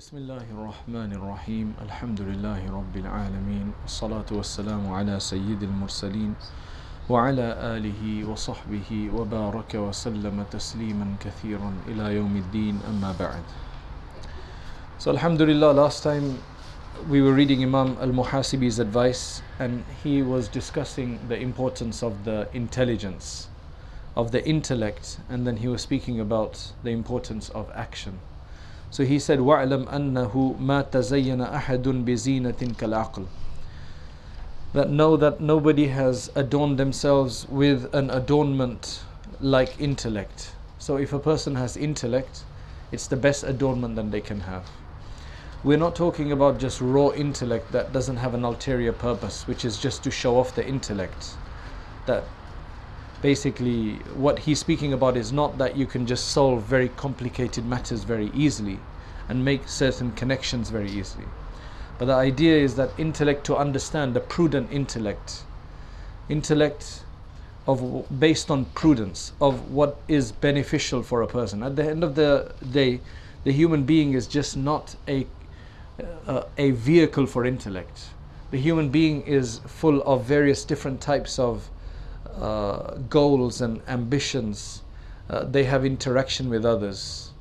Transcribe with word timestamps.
بسم 0.00 0.17
الله 0.17 0.47
الرحمن 0.55 1.11
الرحيم 1.19 1.73
الحمد 1.83 2.21
لله 2.21 2.63
رب 2.71 2.95
العالمين 2.95 3.71
والصلاة 3.83 4.29
والسلام 4.31 4.87
على 4.87 5.19
سيد 5.19 5.63
المرسلين 5.63 6.33
وعلى 7.09 7.47
آله 7.75 8.23
وصحبه 8.23 9.11
وبارك 9.11 9.75
وسلم 9.75 10.45
تسليما 10.51 11.15
كثيرا 11.19 11.73
إلى 11.91 12.15
يوم 12.15 12.33
الدين 12.37 12.79
أما 12.87 13.11
بعد 13.19 13.43
So 14.97 15.11
Alhamdulillah 15.11 15.73
last 15.75 16.03
time 16.03 16.39
we 17.09 17.21
were 17.21 17.33
reading 17.33 17.61
Imam 17.61 17.97
al-Muhasibi's 17.99 18.79
advice 18.79 19.41
and 19.59 19.83
he 20.03 20.23
was 20.23 20.47
discussing 20.47 21.19
the 21.27 21.35
importance 21.35 22.01
of 22.01 22.23
the 22.23 22.47
intelligence 22.53 23.49
of 24.15 24.31
the 24.31 24.39
intellect 24.47 25.19
and 25.29 25.45
then 25.45 25.57
he 25.57 25.67
was 25.67 25.81
speaking 25.81 26.17
about 26.17 26.71
the 26.83 26.91
importance 26.91 27.49
of 27.49 27.69
action 27.75 28.19
So 28.90 29.04
he 29.04 29.18
said, 29.18 29.40
وَاعْلَمْ 29.40 29.88
أَنَّهُ 29.88 30.58
مَا 30.58 30.90
تَزَيَّنَ 30.90 31.52
أَحَدٌ 31.52 31.82
بِزِينَةٍ 32.04 32.76
كَالْعَقْلِ 32.76 33.28
That 34.72 34.90
know 34.90 35.16
that 35.16 35.40
nobody 35.40 35.88
has 35.88 36.30
adorned 36.34 36.78
themselves 36.78 37.46
with 37.48 37.92
an 37.94 38.10
adornment 38.10 39.04
like 39.40 39.78
intellect. 39.78 40.54
So 40.78 40.96
if 40.96 41.12
a 41.12 41.18
person 41.18 41.56
has 41.56 41.76
intellect, 41.76 42.44
it's 42.90 43.06
the 43.06 43.16
best 43.16 43.42
adornment 43.44 43.96
that 43.96 44.10
they 44.10 44.20
can 44.20 44.40
have. 44.40 44.70
We're 45.62 45.78
not 45.78 45.96
talking 45.96 46.30
about 46.30 46.58
just 46.58 46.80
raw 46.80 47.10
intellect 47.10 47.72
that 47.72 47.92
doesn't 47.92 48.18
have 48.18 48.34
an 48.34 48.44
ulterior 48.44 48.92
purpose, 48.92 49.46
which 49.46 49.64
is 49.64 49.78
just 49.78 50.04
to 50.04 50.10
show 50.10 50.38
off 50.38 50.54
the 50.54 50.66
intellect. 50.66 51.38
That 52.06 52.30
basically 53.21 53.93
what 54.15 54.39
he's 54.39 54.59
speaking 54.59 54.93
about 54.93 55.15
is 55.15 55.31
not 55.31 55.57
that 55.57 55.77
you 55.77 55.85
can 55.85 56.05
just 56.05 56.29
solve 56.29 56.63
very 56.63 56.89
complicated 56.89 57.65
matters 57.65 58.03
very 58.03 58.31
easily 58.33 58.79
and 59.29 59.45
make 59.45 59.67
certain 59.67 60.11
connections 60.11 60.69
very 60.69 60.89
easily. 60.89 61.25
But 61.97 62.05
the 62.05 62.13
idea 62.13 62.57
is 62.57 62.75
that 62.75 62.89
intellect 62.97 63.45
to 63.45 63.55
understand, 63.55 64.15
the 64.15 64.19
prudent 64.19 64.71
intellect, 64.71 65.43
intellect 66.29 67.03
of 67.67 68.05
based 68.19 68.49
on 68.49 68.65
prudence 68.65 69.33
of 69.39 69.71
what 69.71 69.97
is 70.07 70.31
beneficial 70.31 71.03
for 71.03 71.21
a 71.21 71.27
person. 71.27 71.61
At 71.61 71.75
the 71.75 71.85
end 71.85 72.03
of 72.03 72.15
the 72.15 72.53
day, 72.71 72.99
the 73.43 73.51
human 73.51 73.83
being 73.83 74.13
is 74.13 74.27
just 74.27 74.57
not 74.57 74.95
a 75.07 75.27
uh, 76.25 76.43
a 76.57 76.71
vehicle 76.71 77.27
for 77.27 77.45
intellect. 77.45 78.09
The 78.49 78.57
human 78.57 78.89
being 78.89 79.21
is 79.21 79.59
full 79.67 80.01
of 80.01 80.23
various 80.23 80.65
different 80.65 81.01
types 81.01 81.37
of 81.37 81.69
uh, 82.39 82.95
goals 83.09 83.61
and 83.61 83.81
ambitions. 83.87 84.83
Uh, 85.29 85.43
they 85.45 85.63
have 85.63 85.85
interaction 85.85 86.49
with 86.49 86.65
others. 86.65 87.31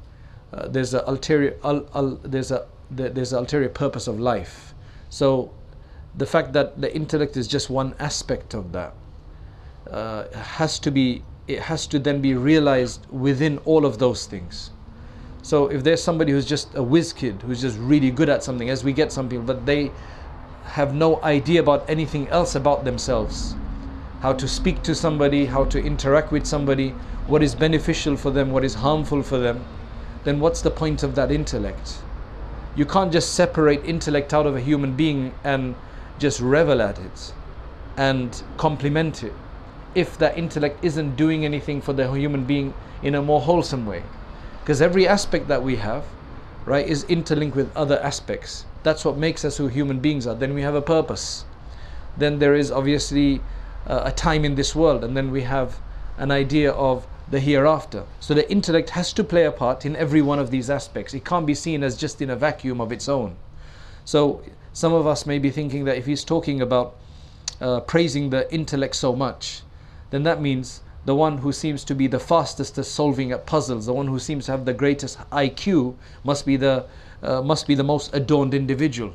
Uh, 0.52 0.69
there's 0.69 0.94
a 0.94 1.02
ulterior 1.06 1.56
ul, 1.62 1.86
ul, 1.94 2.20
there's 2.22 2.50
a 2.50 2.66
there's 2.91 3.33
an 3.33 3.38
ulterior 3.38 3.68
purpose 3.68 4.08
of 4.08 4.18
life. 4.18 4.74
So 5.11 5.52
the 6.16 6.27
fact 6.27 6.52
that 6.55 6.80
the 6.80 6.92
intellect 6.94 7.36
is 7.36 7.46
just 7.46 7.70
one 7.70 7.94
aspect 8.00 8.55
of 8.55 8.72
that 8.72 8.94
uh, 9.88 10.28
has 10.33 10.78
to 10.80 10.91
be 10.91 11.22
it 11.46 11.61
has 11.61 11.86
to 11.88 11.98
then 11.98 12.20
be 12.20 12.34
realized 12.34 13.06
within 13.11 13.58
all 13.58 13.86
of 13.86 13.98
those 13.98 14.27
things. 14.27 14.70
So 15.42 15.68
if 15.68 15.83
there's 15.83 16.02
somebody 16.02 16.33
who's 16.33 16.46
just 16.46 16.74
a 16.74 16.83
whiz 16.83 17.12
kid 17.12 17.42
who's 17.42 17.61
just 17.61 17.78
really 17.78 18.11
good 18.11 18.28
at 18.28 18.42
something, 18.42 18.70
as 18.70 18.84
we 18.84 18.92
get 18.92 19.11
some 19.11 19.28
people, 19.28 19.44
but 19.44 19.66
they 19.66 19.91
have 20.64 20.94
no 20.94 21.20
idea 21.22 21.61
about 21.61 21.88
anything 21.88 22.28
else 22.28 22.55
about 22.55 22.84
themselves 22.84 23.55
how 24.20 24.32
to 24.34 24.46
speak 24.46 24.82
to 24.82 24.94
somebody, 24.94 25.46
how 25.46 25.64
to 25.64 25.82
interact 25.82 26.30
with 26.30 26.46
somebody, 26.46 26.90
what 27.26 27.42
is 27.42 27.54
beneficial 27.54 28.16
for 28.16 28.30
them, 28.30 28.50
what 28.50 28.64
is 28.64 28.74
harmful 28.74 29.22
for 29.22 29.38
them, 29.38 29.64
then 30.24 30.40
what's 30.40 30.60
the 30.60 30.70
point 30.70 31.02
of 31.02 31.14
that 31.14 31.30
intellect? 31.30 32.02
You 32.77 32.84
can't 32.84 33.12
just 33.12 33.34
separate 33.34 33.84
intellect 33.84 34.34
out 34.34 34.46
of 34.46 34.54
a 34.54 34.60
human 34.60 34.94
being 34.94 35.32
and 35.42 35.74
just 36.18 36.40
revel 36.40 36.82
at 36.82 36.98
it 36.98 37.32
and 37.96 38.42
compliment 38.58 39.24
it 39.24 39.32
if 39.94 40.16
that 40.18 40.38
intellect 40.38 40.84
isn't 40.84 41.16
doing 41.16 41.45
anything 41.45 41.80
for 41.80 41.92
the 41.92 42.12
human 42.12 42.45
being 42.45 42.74
in 43.02 43.14
a 43.14 43.22
more 43.22 43.40
wholesome 43.40 43.86
way. 43.86 44.02
Because 44.61 44.83
every 44.83 45.08
aspect 45.08 45.48
that 45.48 45.62
we 45.62 45.77
have, 45.77 46.05
right, 46.64 46.86
is 46.86 47.05
interlinked 47.05 47.56
with 47.56 47.74
other 47.77 47.98
aspects. 48.00 48.66
That's 48.83 49.05
what 49.05 49.16
makes 49.16 49.45
us 49.45 49.56
who 49.56 49.68
human 49.68 49.98
beings 49.98 50.27
are. 50.27 50.34
Then 50.34 50.55
we 50.55 50.62
have 50.62 50.74
a 50.74 50.83
purpose. 50.83 51.45
Then 52.16 52.39
there 52.39 52.55
is 52.55 52.70
obviously 52.70 53.40
uh, 53.86 54.02
a 54.05 54.13
time 54.13 54.45
in 54.45 54.55
this 54.55 54.74
world, 54.74 55.05
and 55.05 55.17
then 55.17 55.30
we 55.30 55.42
have 55.42 55.79
an 56.18 56.30
idea 56.30 56.73
of 56.73 57.07
the 57.30 57.41
hereafter. 57.41 58.05
So 58.18 58.35
the 58.35 58.51
intellect 58.51 58.91
has 58.91 59.13
to 59.14 59.24
play 59.24 59.45
a 59.45 59.52
part 59.52 59.86
in 59.86 59.96
every 59.96 60.20
one 60.23 60.39
of 60.39 60.51
these 60.51 60.68
aspects. 60.68 61.14
It 61.14 61.24
can't 61.24 61.46
be 61.46 61.55
seen 61.55 61.83
as 61.83 61.96
just 61.96 62.20
in 62.20 62.30
a 62.30 62.36
vacuum 62.36 62.80
of 62.80 62.92
its 62.92 63.08
own. 63.08 63.36
So 64.05 64.42
some 64.73 64.92
of 64.92 65.07
us 65.07 65.27
may 65.27 65.39
be 65.39 65.51
thinking 65.51 65.85
that 65.85 65.96
if 65.96 66.07
he's 66.07 66.24
talking 66.24 66.61
about 66.61 66.96
uh, 67.61 67.80
praising 67.80 68.30
the 68.30 68.52
intellect 68.52 68.96
so 68.96 69.14
much, 69.14 69.63
then 70.11 70.24
that 70.24 70.40
means 70.40 70.83
the 71.05 71.14
one 71.14 71.39
who 71.39 71.52
seems 71.52 71.85
to 71.85 71.95
be 71.95 72.07
the 72.07 72.19
fastest 72.19 72.79
at 72.79 72.86
solving 72.86 73.33
at 73.33 73.46
puzzles, 73.46 73.86
the 73.86 73.92
one 73.92 74.08
who 74.08 74.19
seems 74.19 74.46
to 74.46 74.52
have 74.52 74.64
the 74.64 74.73
greatest 74.73 75.19
IQ, 75.30 75.95
must 76.24 76.45
be 76.45 76.57
the 76.57 76.85
uh, 77.23 77.42
must 77.42 77.67
be 77.67 77.74
the 77.74 77.85
most 77.85 78.14
adorned 78.14 78.55
individual. 78.55 79.13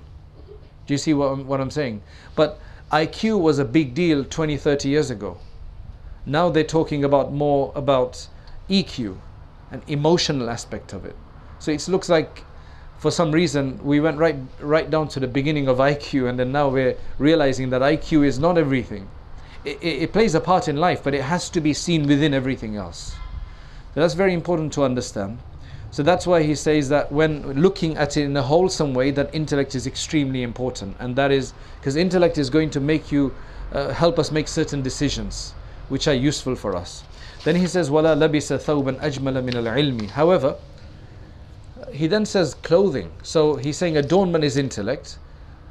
Do 0.86 0.94
you 0.94 0.98
see 0.98 1.14
what 1.14 1.26
I'm, 1.28 1.48
what 1.48 1.60
I'm 1.60 1.72
saying? 1.72 2.02
But 2.36 2.60
IQ 2.92 3.42
was 3.42 3.58
a 3.58 3.66
big 3.66 3.94
deal 3.96 4.24
20, 4.24 4.58
30 4.58 4.90
years 4.90 5.10
ago. 5.10 5.38
Now 6.26 6.50
they're 6.50 6.64
talking 6.64 7.04
about 7.04 7.34
more 7.34 7.72
about 7.76 8.28
EQ, 8.70 9.18
an 9.72 9.82
emotional 9.88 10.50
aspect 10.50 10.94
of 10.94 11.06
it. 11.06 11.16
So 11.60 11.72
it 11.72 11.88
looks 11.88 12.10
like 12.10 12.44
for 13.00 13.12
some 13.12 13.32
reason 13.32 13.84
we 13.84 14.00
went 14.00 14.18
right 14.18 14.38
right 14.60 14.90
down 14.90 15.08
to 15.10 15.20
the 15.20 15.28
beginning 15.28 15.68
of 15.68 15.78
IQ 15.78 16.30
and 16.30 16.40
then 16.40 16.52
now 16.52 16.70
we're 16.70 16.96
realizing 17.20 17.70
that 17.72 17.82
IQ 17.82 18.26
is 18.26 18.40
not 18.40 18.58
everything. 18.58 19.08
It, 19.64 19.82
it, 19.82 20.04
it 20.04 20.14
plays 20.14 20.36
a 20.36 20.40
part 20.40 20.68
in 20.68 20.78
life, 20.78 21.04
but 21.04 21.14
it 21.14 21.24
has 21.24 21.50
to 21.52 21.62
be 21.62 21.74
seen 21.74 22.08
within 22.08 22.34
everything 22.34 22.76
else. 22.76 23.16
So 23.94 24.02
that's 24.02 24.14
very 24.14 24.34
important 24.34 24.74
to 24.74 24.84
understand. 24.84 25.40
So 25.96 26.04
that's 26.04 26.28
why 26.28 26.44
he 26.44 26.56
says 26.56 26.90
that 26.90 27.10
when 27.10 27.54
looking 27.54 27.96
at 27.96 28.18
it 28.18 28.26
in 28.26 28.36
a 28.36 28.42
wholesome 28.42 28.94
way, 28.94 29.12
that 29.12 29.34
intellect 29.34 29.76
is 29.76 29.88
extremely 29.88 30.44
important, 30.44 30.98
and 31.00 31.16
that 31.16 31.32
is 31.32 31.54
because 31.80 31.96
intellect 31.96 32.38
is 32.38 32.50
going 32.50 32.70
to 32.72 32.82
make 32.82 33.14
you 33.14 33.34
uh, 33.72 33.94
help 33.94 34.20
us 34.20 34.30
make 34.30 34.50
certain 34.50 34.82
decisions 34.82 35.54
which 35.88 36.10
are 36.10 36.14
useful 36.14 36.54
for 36.54 36.76
us. 36.76 37.06
Then 37.46 37.56
he 37.56 37.66
says, 37.66 37.90
"Wala 37.90 38.14
labisa 38.14 38.58
thawban 38.60 39.00
ajmala 39.00 39.42
min 39.42 39.56
al-ilmi." 39.56 40.10
However, 40.10 40.58
he 41.94 42.08
then 42.08 42.26
says 42.26 42.56
clothing. 42.56 43.10
So 43.24 43.56
he's 43.56 43.78
saying 43.78 43.96
adornment 43.96 44.44
is 44.44 44.58
intellect. 44.58 45.18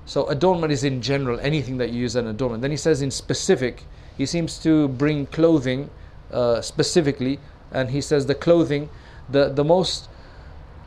So 0.07 0.25
adornment 0.29 0.73
is 0.73 0.85
in 0.85 1.03
general 1.03 1.39
anything 1.41 1.77
that 1.77 1.91
you 1.91 2.01
use 2.01 2.17
an 2.17 2.29
adornment. 2.29 2.63
Then 2.63 2.71
he 2.71 2.79
says 2.79 3.03
in 3.03 3.11
specific, 3.11 3.83
he 4.17 4.25
seems 4.25 4.59
to 4.61 4.89
bring 4.89 5.27
clothing 5.27 5.91
uh, 6.33 6.63
specifically, 6.63 7.41
and 7.71 7.91
he 7.91 8.01
says 8.01 8.25
the 8.25 8.35
clothing, 8.35 8.89
the 9.29 9.51
the 9.51 9.65
most 9.65 10.09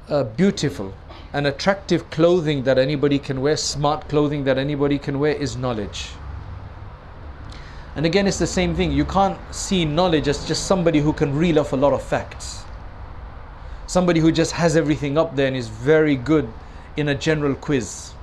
uh, 0.09 0.23
beautiful 0.23 0.93
and 1.33 1.47
attractive 1.47 2.09
clothing 2.09 2.63
that 2.63 2.77
anybody 2.77 3.19
can 3.19 3.41
wear, 3.41 3.57
smart 3.57 4.07
clothing 4.09 4.43
that 4.45 4.57
anybody 4.57 4.97
can 4.97 5.19
wear, 5.19 5.33
is 5.33 5.57
knowledge. 5.57 6.09
And 7.95 8.05
again, 8.05 8.27
it's 8.27 8.39
the 8.39 8.47
same 8.47 8.75
thing. 8.75 8.91
You 8.91 9.05
can't 9.05 9.37
see 9.53 9.83
knowledge 9.83 10.27
as 10.27 10.47
just 10.47 10.67
somebody 10.67 10.99
who 10.99 11.13
can 11.13 11.35
reel 11.35 11.59
off 11.59 11.73
a 11.73 11.75
lot 11.75 11.93
of 11.93 12.03
facts. 12.03 12.63
Somebody 13.87 14.19
who 14.19 14.31
just 14.31 14.51
has 14.51 14.77
everything 14.77 15.17
up 15.17 15.35
there 15.35 15.47
and 15.47 15.55
is 15.55 15.67
very 15.67 16.15
good 16.15 16.47
in 16.95 17.09
a 17.09 17.15
general 17.15 17.55
quiz. 17.55 18.13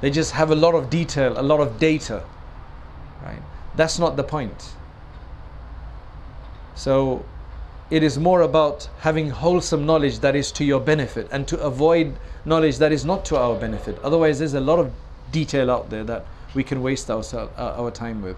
They 0.00 0.10
just 0.10 0.32
have 0.32 0.50
a 0.50 0.54
lot 0.54 0.74
of 0.74 0.90
detail, 0.90 1.38
a 1.38 1.42
lot 1.42 1.60
of 1.60 1.78
data. 1.78 2.24
Right? 3.22 3.42
That's 3.76 3.98
not 3.98 4.16
the 4.16 4.24
point. 4.24 4.74
So 6.74 7.24
it 7.90 8.02
is 8.02 8.18
more 8.18 8.40
about 8.40 8.88
having 9.00 9.30
wholesome 9.30 9.84
knowledge 9.84 10.20
that 10.20 10.34
is 10.34 10.50
to 10.52 10.64
your 10.64 10.80
benefit 10.80 11.28
and 11.30 11.46
to 11.48 11.60
avoid 11.60 12.14
knowledge 12.44 12.78
that 12.78 12.92
is 12.92 13.04
not 13.04 13.24
to 13.26 13.36
our 13.36 13.58
benefit. 13.58 13.98
Otherwise, 14.02 14.38
there's 14.38 14.54
a 14.54 14.60
lot 14.60 14.78
of 14.78 14.92
detail 15.32 15.70
out 15.70 15.90
there 15.90 16.04
that 16.04 16.24
we 16.54 16.64
can 16.64 16.82
waste 16.82 17.10
our, 17.10 17.22
uh, 17.34 17.74
our 17.76 17.90
time 17.90 18.22
with. 18.22 18.36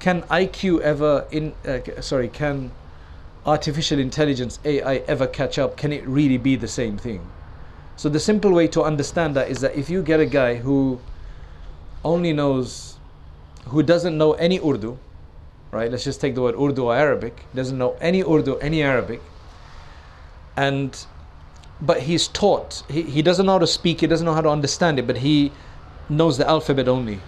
Can 0.00 0.22
IQ 0.22 0.80
ever, 0.80 1.26
in, 1.30 1.54
uh, 1.66 1.78
sorry, 2.00 2.28
can 2.28 2.72
artificial 3.46 3.98
intelligence, 3.98 4.58
AI, 4.64 4.96
ever 5.08 5.26
catch 5.26 5.58
up? 5.58 5.76
Can 5.76 5.92
it 5.92 6.06
really 6.06 6.36
be 6.36 6.56
the 6.56 6.68
same 6.68 6.98
thing? 6.98 7.26
So, 7.96 8.08
the 8.08 8.20
simple 8.20 8.52
way 8.52 8.66
to 8.68 8.82
understand 8.82 9.36
that 9.36 9.48
is 9.48 9.60
that 9.60 9.76
if 9.76 9.88
you 9.88 10.02
get 10.02 10.20
a 10.20 10.26
guy 10.26 10.56
who 10.56 11.00
only 12.04 12.32
knows, 12.32 12.98
who 13.68 13.82
doesn't 13.82 14.18
know 14.18 14.32
any 14.34 14.58
Urdu, 14.58 14.98
right? 15.74 15.90
Let's 15.90 16.04
just 16.04 16.20
take 16.20 16.34
the 16.36 16.42
word 16.42 16.54
Urdu 16.54 16.84
or 16.84 16.94
Arabic. 16.96 17.44
He 17.52 17.56
Doesn't 17.56 17.76
know 17.76 17.96
any 18.00 18.22
Urdu, 18.22 18.56
any 18.58 18.82
Arabic, 18.82 19.20
and 20.56 21.04
but 21.80 22.02
he's 22.02 22.28
taught. 22.28 22.84
He, 22.88 23.02
he 23.02 23.20
doesn't 23.20 23.44
know 23.44 23.52
how 23.52 23.58
to 23.58 23.66
speak. 23.66 24.00
He 24.00 24.06
doesn't 24.06 24.24
know 24.24 24.34
how 24.34 24.40
to 24.40 24.48
understand 24.48 24.98
it, 25.00 25.06
but 25.06 25.18
he 25.18 25.50
knows 26.08 26.38
the 26.38 26.48
alphabet 26.48 26.88
only, 26.88 27.18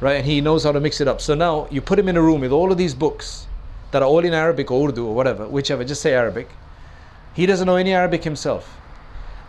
right? 0.00 0.16
And 0.16 0.26
he 0.26 0.40
knows 0.42 0.64
how 0.64 0.72
to 0.72 0.80
mix 0.80 1.00
it 1.00 1.08
up. 1.08 1.20
So 1.22 1.34
now 1.34 1.66
you 1.70 1.80
put 1.80 1.98
him 1.98 2.08
in 2.08 2.16
a 2.16 2.22
room 2.22 2.42
with 2.42 2.52
all 2.52 2.70
of 2.70 2.76
these 2.76 2.94
books 2.94 3.46
that 3.92 4.02
are 4.02 4.08
all 4.08 4.24
in 4.24 4.34
Arabic 4.34 4.70
or 4.70 4.88
Urdu 4.88 5.06
or 5.06 5.14
whatever, 5.14 5.48
whichever. 5.48 5.84
Just 5.84 6.02
say 6.02 6.12
Arabic. 6.12 6.48
He 7.32 7.46
doesn't 7.46 7.66
know 7.66 7.76
any 7.76 7.94
Arabic 7.94 8.22
himself, 8.22 8.76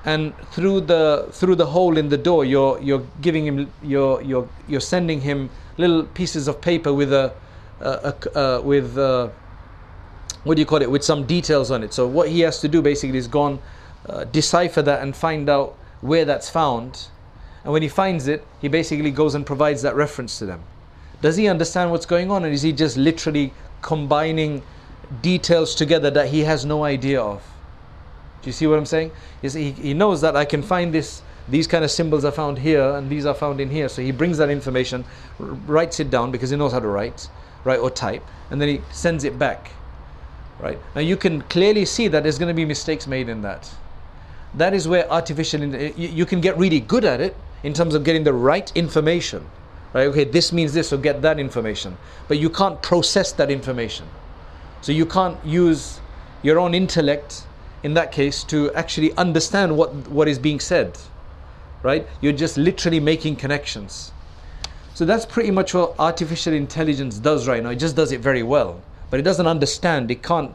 and 0.06 0.34
through 0.54 0.82
the 0.82 1.28
through 1.32 1.56
the 1.56 1.66
hole 1.66 1.98
in 1.98 2.10
the 2.10 2.18
door 2.18 2.46
you're 2.46 2.80
you're 2.82 3.06
giving 3.22 3.46
him 3.46 3.72
you're 3.84 4.22
you're 4.22 4.48
you're 4.68 4.88
sending 4.94 5.22
him 5.22 5.50
little 5.78 6.04
pieces 6.04 6.48
of 6.48 6.62
paper 6.62 6.94
with 6.94 7.12
a, 7.12 7.34
with 7.80 8.98
uh, 8.98 9.30
what 10.44 10.56
do 10.56 10.62
you 10.62 10.66
call 10.66 10.82
it 10.82 10.90
with 10.90 11.04
some 11.04 11.26
details 11.26 11.72
on 11.72 11.84
it. 11.84 11.94
So 11.94 12.08
what 12.08 12.30
he 12.30 12.42
has 12.42 12.60
to 12.62 12.68
do 12.68 12.82
basically 12.82 13.18
is 13.18 13.28
go 13.28 13.48
and 13.48 13.60
uh, 14.08 14.24
decipher 14.26 14.82
that 14.84 15.02
and 15.02 15.16
find 15.16 15.50
out 15.50 15.76
where 16.02 16.26
that's 16.26 16.50
found. 16.50 17.08
And 17.64 17.74
when 17.74 17.82
he 17.82 17.90
finds 17.90 18.28
it 18.28 18.46
he 18.62 18.68
basically 18.68 19.12
goes 19.12 19.36
and 19.36 19.46
provides 19.46 19.82
that 19.82 19.96
reference 19.96 20.38
to 20.40 20.46
them. 20.46 20.62
Does 21.22 21.36
he 21.38 21.48
understand 21.48 21.92
what's 21.92 22.06
going 22.06 22.30
on 22.30 22.46
or 22.46 22.50
is 22.50 22.62
he 22.62 22.72
just 22.72 22.98
literally 22.98 23.52
combining 23.82 24.62
details 25.22 25.76
together 25.76 26.12
that 26.12 26.28
he 26.30 26.42
has 26.42 26.66
no 26.66 26.84
idea 26.84 27.22
of? 27.22 27.42
Do 28.42 28.50
you 28.50 28.54
see 28.54 28.68
what 28.68 28.78
I'm 28.78 28.86
saying? 28.86 29.12
He, 29.42 29.72
he 29.72 29.94
knows 29.96 30.22
that 30.22 30.36
I 30.36 30.46
can 30.46 30.62
find 30.62 30.94
this, 30.94 31.24
these 31.50 31.66
kind 31.66 31.84
of 31.84 31.90
symbols 31.90 32.24
are 32.26 32.32
found 32.32 32.60
here 32.60 32.92
and 32.92 33.10
these 33.10 33.26
are 33.26 33.34
found 33.34 33.60
in 33.60 33.72
here. 33.72 33.90
So 33.90 34.04
he 34.04 34.12
brings 34.12 34.38
that 34.38 34.52
information, 34.52 35.04
writes 35.40 36.00
it 36.00 36.12
down 36.12 36.30
because 36.32 36.52
he 36.52 36.56
knows 36.58 36.72
how 36.72 36.80
to 36.80 36.88
write, 36.88 37.28
write 37.66 37.80
or 37.80 37.90
type, 37.90 38.24
and 38.50 38.62
then 38.62 38.70
he 38.70 38.82
sends 38.92 39.26
it 39.26 39.38
back. 39.38 39.72
Right? 40.60 40.80
Now 40.96 41.02
you 41.02 41.18
can 41.18 41.42
clearly 41.42 41.84
see 41.84 42.08
that 42.08 42.24
there's 42.24 42.40
going 42.40 42.48
to 42.48 42.54
be 42.54 42.64
mistakes 42.64 43.08
made 43.08 43.28
in 43.28 43.42
that. 43.42 43.70
That 44.54 44.74
is 44.74 44.88
where 44.88 45.12
artificial, 45.12 45.66
you 45.66 46.26
can 46.26 46.40
get 46.40 46.58
really 46.58 46.80
good 46.80 47.04
at 47.04 47.20
it 47.20 47.36
in 47.64 47.74
terms 47.74 47.94
of 47.94 48.06
getting 48.06 48.24
the 48.24 48.32
right 48.32 48.72
information. 48.74 49.46
Right? 49.94 50.08
Okay, 50.08 50.24
this 50.24 50.54
means 50.54 50.74
this, 50.74 50.90
so 50.90 50.98
get 50.98 51.22
that 51.24 51.40
information. 51.40 51.98
But 52.30 52.38
you 52.38 52.50
can't 52.50 52.82
process 52.82 53.34
that 53.34 53.52
information. 53.52 54.06
So 54.82 54.92
you 54.92 55.06
can't 55.06 55.44
use 55.46 56.00
your 56.42 56.60
own 56.60 56.74
intellect 56.74 57.44
in 57.84 57.96
that 57.96 58.12
case 58.12 58.44
to 58.46 58.72
actually 58.74 59.12
understand 59.18 59.76
what, 59.76 59.94
what 60.10 60.28
is 60.28 60.40
being 60.40 60.60
said. 60.60 60.98
Right? 61.84 62.08
You're 62.22 62.34
just 62.34 62.58
literally 62.58 63.00
making 63.00 63.36
connections. 63.36 64.12
So 64.95 65.05
that's 65.05 65.25
pretty 65.25 65.51
much 65.51 65.73
what 65.73 65.95
artificial 65.99 66.53
intelligence 66.53 67.19
does 67.19 67.49
right 67.49 67.63
now. 67.63 67.71
It 67.71 67.77
just 67.77 67.97
does 67.97 68.13
it 68.13 68.21
very 68.21 68.43
well. 68.43 68.83
But 69.11 69.21
it 69.21 69.23
doesn't 69.23 69.47
understand, 69.47 70.11
it 70.11 70.23
can't 70.23 70.55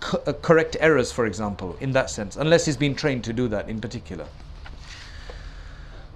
co- 0.00 0.22
uh, 0.26 0.32
correct 0.34 0.76
errors, 0.80 1.12
for 1.12 1.26
example, 1.26 1.76
in 1.80 1.92
that 1.92 2.10
sense, 2.10 2.36
unless 2.36 2.68
it's 2.68 2.76
been 2.76 2.94
trained 2.94 3.24
to 3.24 3.32
do 3.32 3.48
that 3.48 3.68
in 3.68 3.80
particular. 3.80 4.26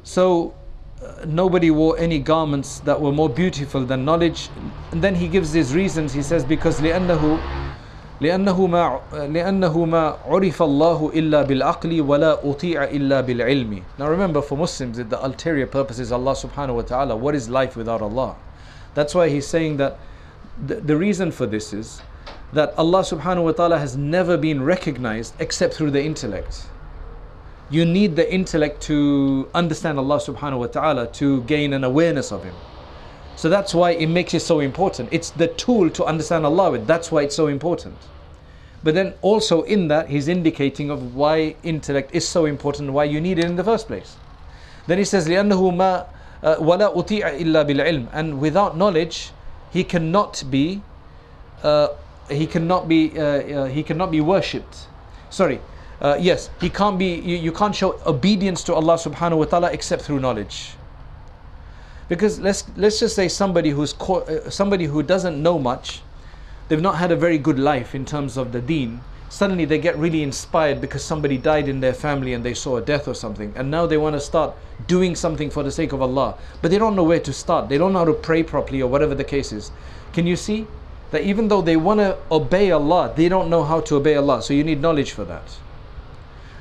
So 0.04 0.54
uh, 1.02 1.24
nobody 1.26 1.70
wore 1.70 1.98
any 1.98 2.18
garments 2.18 2.80
that 2.80 3.00
were 3.00 3.12
more 3.12 3.28
beautiful 3.28 3.84
than 3.84 4.04
knowledge. 4.04 4.50
And 4.92 5.02
then 5.02 5.14
he 5.14 5.28
gives 5.28 5.52
his 5.52 5.74
reasons. 5.74 6.12
He 6.12 6.22
says, 6.22 6.44
because 6.44 6.80
لأنه 6.80 7.63
لأنه 8.20 8.66
ما 8.66 9.00
لأنه 9.12 9.84
ما 9.84 10.16
عرف 10.26 10.62
الله 10.62 11.10
إلا 11.14 11.42
بالعقل 11.42 12.00
ولا 12.00 12.38
أطيع 12.44 12.84
إلا 12.84 13.20
بالعلم. 13.20 13.82
Now 13.98 14.08
remember 14.08 14.42
for 14.42 14.58
Muslims 14.58 14.98
the 14.98 15.24
ulterior 15.24 15.66
purpose 15.66 15.98
is 15.98 16.12
Allah 16.12 16.32
subhanahu 16.32 16.74
wa 16.74 16.82
ta'ala. 16.82 17.16
What 17.16 17.34
is 17.34 17.48
life 17.48 17.76
without 17.76 18.02
Allah? 18.02 18.36
That's 18.94 19.14
why 19.14 19.28
he's 19.30 19.46
saying 19.46 19.78
that 19.78 19.98
the, 20.66 20.76
the 20.76 20.96
reason 20.96 21.30
for 21.30 21.46
this 21.46 21.72
is 21.72 22.02
that 22.52 22.74
Allah 22.76 23.00
subhanahu 23.00 23.44
wa 23.44 23.52
ta'ala 23.52 23.78
has 23.78 23.96
never 23.96 24.36
been 24.36 24.62
recognized 24.62 25.34
except 25.38 25.74
through 25.74 25.92
the 25.92 26.02
intellect. 26.02 26.66
You 27.70 27.84
need 27.86 28.16
the 28.16 28.30
intellect 28.32 28.82
to 28.82 29.48
understand 29.54 29.98
Allah 29.98 30.18
subhanahu 30.18 30.58
wa 30.58 30.66
ta'ala 30.66 31.06
to 31.12 31.42
gain 31.42 31.72
an 31.72 31.84
awareness 31.84 32.32
of 32.32 32.42
Him. 32.42 32.54
So 33.36 33.48
that's 33.48 33.74
why 33.74 33.92
it 33.92 34.08
makes 34.08 34.34
it 34.34 34.40
so 34.40 34.60
important. 34.60 35.08
It's 35.12 35.30
the 35.30 35.48
tool 35.48 35.88
to 35.90 36.04
understand 36.04 36.44
Allah 36.44 36.72
with. 36.72 36.86
That's 36.86 37.10
why 37.10 37.22
it's 37.22 37.34
so 37.34 37.46
important. 37.46 37.96
But 38.82 38.94
then 38.94 39.14
also 39.22 39.62
in 39.62 39.88
that, 39.88 40.08
he's 40.08 40.28
indicating 40.28 40.90
of 40.90 41.14
why 41.14 41.56
intellect 41.62 42.14
is 42.14 42.26
so 42.26 42.46
important, 42.46 42.92
why 42.92 43.04
you 43.04 43.20
need 43.20 43.38
it 43.38 43.44
in 43.44 43.56
the 43.56 43.64
first 43.64 43.86
place. 43.86 44.16
Then 44.86 44.98
he 44.98 45.04
says, 45.04 45.28
لأنه 45.28 45.76
ما 45.76 46.06
ولا 46.42 46.94
أطيع 46.94 47.40
إلا 47.40 47.66
بالعلم. 47.66 48.08
And 48.12 48.40
without 48.40 48.76
knowledge, 48.76 49.30
he 49.70 49.84
cannot 49.84 50.42
be, 50.50 50.82
uh, 51.62 51.88
he 52.30 52.46
cannot 52.46 52.88
be, 52.88 53.18
uh, 53.18 53.22
uh, 53.22 53.64
he 53.66 53.82
cannot 53.82 54.10
be 54.10 54.20
worshipped. 54.20 54.86
Sorry, 55.28 55.60
uh, 56.00 56.16
yes, 56.18 56.50
he 56.60 56.70
can't 56.70 56.98
be. 56.98 57.14
You, 57.14 57.36
you 57.36 57.52
can't 57.52 57.74
show 57.74 58.00
obedience 58.06 58.64
to 58.64 58.74
Allah 58.74 58.94
Subhanahu 58.94 59.38
wa 59.38 59.44
Taala 59.44 59.72
except 59.72 60.02
through 60.02 60.20
knowledge. 60.20 60.72
Because 62.07 62.39
let's 62.39 62.65
let's 62.75 62.99
just 62.99 63.15
say 63.15 63.27
somebody 63.27 63.71
who's 63.71 63.93
uh, 63.99 64.49
somebody 64.49 64.85
who 64.85 65.01
doesn't 65.01 65.41
know 65.41 65.57
much, 65.57 66.01
they've 66.67 66.81
not 66.81 66.97
had 66.97 67.11
a 67.11 67.15
very 67.15 67.37
good 67.37 67.57
life 67.59 67.95
in 67.95 68.05
terms 68.05 68.37
of 68.37 68.51
the 68.51 68.61
deen. 68.61 69.01
Suddenly 69.29 69.65
they 69.65 69.79
get 69.79 69.97
really 69.97 70.21
inspired 70.21 70.79
because 70.79 71.03
somebody 71.03 71.37
died 71.37 71.67
in 71.67 71.79
their 71.79 71.93
family 71.93 72.33
and 72.33 72.45
they 72.45 72.53
saw 72.53 72.77
a 72.77 72.81
death 72.81 73.07
or 73.07 73.15
something, 73.15 73.51
and 73.55 73.71
now 73.71 73.85
they 73.85 73.97
want 73.97 74.15
to 74.15 74.19
start 74.19 74.53
doing 74.87 75.15
something 75.15 75.49
for 75.49 75.63
the 75.63 75.71
sake 75.71 75.93
of 75.93 76.01
Allah, 76.01 76.35
but 76.61 76.69
they 76.69 76.77
don't 76.77 76.95
know 76.95 77.03
where 77.03 77.19
to 77.19 77.33
start. 77.33 77.69
They 77.69 77.77
don't 77.77 77.91
know 77.91 77.99
how 77.99 78.05
to 78.05 78.13
pray 78.13 78.43
properly 78.43 78.81
or 78.81 78.89
whatever 78.89 79.15
the 79.15 79.23
case 79.23 79.51
is. 79.51 79.71
Can 80.13 80.27
you 80.27 80.35
see 80.35 80.67
that 81.11 81.23
even 81.23 81.47
though 81.47 81.61
they 81.61 81.77
want 81.77 81.99
to 81.99 82.17
obey 82.31 82.71
Allah, 82.71 83.13
they 83.15 83.29
don't 83.29 83.49
know 83.49 83.63
how 83.63 83.79
to 83.81 83.95
obey 83.95 84.15
Allah. 84.15 84.41
So 84.41 84.53
you 84.53 84.63
need 84.63 84.81
knowledge 84.81 85.11
for 85.11 85.23
that. 85.25 85.57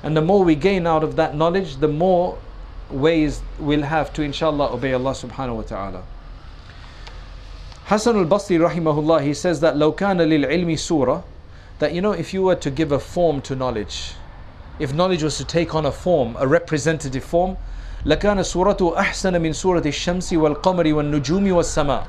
And 0.02 0.17
the 0.17 0.23
more 0.23 0.44
we 0.44 0.55
gain 0.55 0.87
out 0.87 1.02
of 1.02 1.17
that 1.17 1.35
knowledge, 1.35 1.76
the 1.76 1.88
more 1.88 2.38
ways 2.94 3.42
we'll 3.60 3.84
have 3.84 4.12
to 4.13 4.22
inshallah 4.22 4.74
obey 4.74 4.94
Allah 4.94 5.12
subhanahu 5.12 5.56
wa 5.57 5.62
ta'ala. 5.62 6.04
Hassan 7.86 8.18
al-Basri 8.18 8.60
rahimahullah 8.60 9.24
he 9.24 9.34
says 9.34 9.62
that 9.62 9.75
لو 9.75 9.96
كان 9.96 10.18
للعلم 10.18 10.78
surah 10.78 11.24
that 11.80 11.94
you 11.94 12.01
know 12.01 12.12
if 12.12 12.34
you 12.34 12.44
were 12.44 12.56
to 12.56 12.69
give 12.69 12.92
a 12.92 13.00
form 13.00 13.42
to 13.42 13.56
knowledge 13.56 14.13
if 14.78 14.94
knowledge 14.94 15.24
was 15.24 15.38
to 15.38 15.46
take 15.46 15.74
on 15.74 15.86
a 15.86 15.92
form 15.92 16.36
a 16.40 16.48
representative 16.48 17.24
form 17.24 17.57
لكان 18.06 18.44
صورته 18.44 19.00
أحسن 19.00 19.42
من 19.42 19.54
صورة 19.54 19.84
الشمس 19.86 20.34
والقمر 20.34 20.94
والنجوم 20.94 21.51
والسماء 21.51 22.07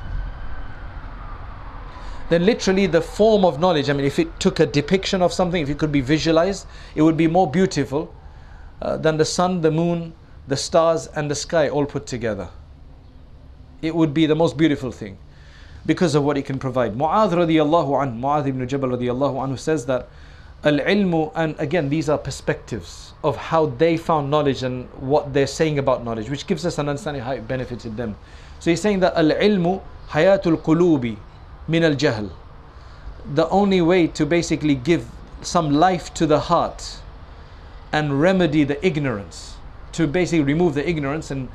then 2.29 2.45
literally 2.45 2.85
the 2.85 3.01
form 3.01 3.43
of 3.43 3.59
knowledge 3.59 3.89
I 3.89 3.93
mean 3.93 4.05
if 4.05 4.19
it 4.19 4.39
took 4.39 4.59
a 4.59 4.65
depiction 4.65 5.21
of 5.21 5.33
something 5.33 5.61
if 5.63 5.69
it 5.69 5.77
could 5.77 5.91
be 5.91 6.01
visualized 6.01 6.67
it 6.95 7.01
would 7.01 7.17
be 7.17 7.27
more 7.27 7.49
beautiful 7.49 8.13
uh, 8.81 8.97
than 8.97 9.17
the 9.17 9.25
sun 9.25 9.61
the 9.61 9.71
moon 9.71 10.13
the 10.48 10.56
stars 10.56 11.06
and 11.08 11.30
the 11.30 11.34
sky 11.34 11.68
all 11.68 11.86
put 11.86 12.06
together. 12.06 12.48
It 13.82 13.94
would 13.94 14.14
be 14.14 14.26
the 14.26 14.34
most 14.34 14.56
beautiful 14.56 14.92
thing 14.92 15.18
because 15.84 16.14
of 16.14 16.24
what 16.24 16.36
it 16.36 16.42
can 16.42 16.58
provide. 16.58 16.94
Mu'adh 16.94 17.30
radiallahu 17.30 18.02
an, 18.02 18.20
Mu'adh 18.20 18.46
ibn 18.46 18.66
Jabal 18.66 18.90
radiallahu 18.90 19.34
anhu 19.34 19.58
says 19.58 19.86
that 19.86 20.08
al-ilmu, 20.64 21.32
and 21.34 21.54
again 21.58 21.88
these 21.88 22.08
are 22.08 22.18
perspectives 22.18 23.12
of 23.22 23.36
how 23.36 23.66
they 23.66 23.96
found 23.96 24.30
knowledge 24.30 24.62
and 24.62 24.86
what 25.00 25.32
they're 25.32 25.46
saying 25.46 25.78
about 25.78 26.04
knowledge, 26.04 26.30
which 26.30 26.46
gives 26.46 26.64
us 26.64 26.78
an 26.78 26.88
understanding 26.88 27.22
how 27.22 27.32
it 27.32 27.46
benefited 27.46 27.96
them. 27.96 28.16
So 28.58 28.70
he's 28.70 28.80
saying 28.80 29.00
that 29.00 29.14
al-ilmu 29.16 29.82
hayatul 30.08 30.62
qulubi 30.62 31.16
min 31.68 31.84
al-jahl. 31.84 32.30
The 33.34 33.48
only 33.48 33.80
way 33.82 34.06
to 34.08 34.24
basically 34.24 34.76
give 34.76 35.06
some 35.42 35.70
life 35.70 36.14
to 36.14 36.26
the 36.26 36.38
heart 36.38 36.98
and 37.92 38.20
remedy 38.20 38.64
the 38.64 38.84
ignorance 38.86 39.55
to 39.95 40.07
basically 40.07 40.43
remove 40.43 40.73
the 40.73 40.87
ignorance 40.87 41.31
and 41.31 41.49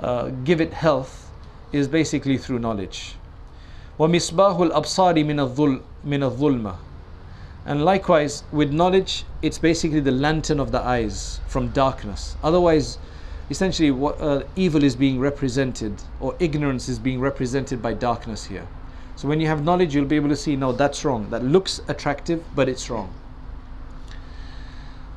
uh, 0.00 0.28
give 0.44 0.60
it 0.60 0.72
health 0.72 1.30
is 1.72 1.88
basically 1.88 2.38
through 2.38 2.58
knowledge. 2.58 3.14
وَمِصْبَاهُ 3.98 4.70
الْأَبْصَارِ 4.70 5.24
مِنَ 5.24 5.80
الظُّلْمَةِ 6.04 6.76
And 7.66 7.84
likewise, 7.84 8.44
with 8.52 8.72
knowledge, 8.72 9.24
it's 9.42 9.58
basically 9.58 10.00
the 10.00 10.12
lantern 10.12 10.60
of 10.60 10.70
the 10.70 10.80
eyes 10.80 11.40
from 11.48 11.68
darkness. 11.70 12.36
Otherwise, 12.42 12.98
essentially, 13.50 13.90
what, 13.90 14.20
uh, 14.20 14.42
evil 14.54 14.84
is 14.84 14.94
being 14.94 15.18
represented, 15.18 16.02
or 16.20 16.36
ignorance 16.38 16.88
is 16.88 16.98
being 16.98 17.20
represented 17.20 17.82
by 17.82 17.92
darkness 17.92 18.44
here. 18.44 18.66
So 19.16 19.26
when 19.26 19.40
you 19.40 19.48
have 19.48 19.64
knowledge, 19.64 19.94
you'll 19.94 20.04
be 20.04 20.16
able 20.16 20.28
to 20.28 20.36
see, 20.36 20.54
no, 20.54 20.70
that's 20.70 21.04
wrong. 21.04 21.28
That 21.30 21.42
looks 21.42 21.80
attractive, 21.88 22.44
but 22.54 22.68
it's 22.68 22.88
wrong. 22.88 23.12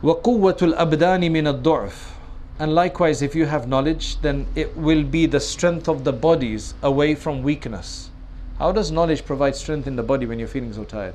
وَقُوَّةُ 0.02 0.58
الْأَبْدَانِ 0.58 1.30
مِنَ 1.30 1.62
الضُّعْفِ 1.62 2.15
and 2.59 2.75
likewise, 2.75 3.21
if 3.21 3.35
you 3.35 3.47
have 3.47 3.69
knowledge, 3.69 4.21
then 4.21 4.47
it 4.55 4.77
will 4.77 5.05
be 5.05 5.27
the 5.27 5.41
strength 5.41 5.89
of 5.89 6.05
the 6.05 6.13
bodies 6.13 6.75
away 6.83 7.15
from 7.15 7.43
weakness. 7.43 8.11
How 8.59 8.73
does 8.73 8.91
knowledge 8.91 9.27
provide 9.27 9.55
strength 9.55 9.87
in 9.87 9.97
the 9.97 10.03
body 10.03 10.25
when 10.25 10.39
you're 10.39 10.49
feeling 10.49 10.73
so 10.73 10.85
tired? 10.85 11.15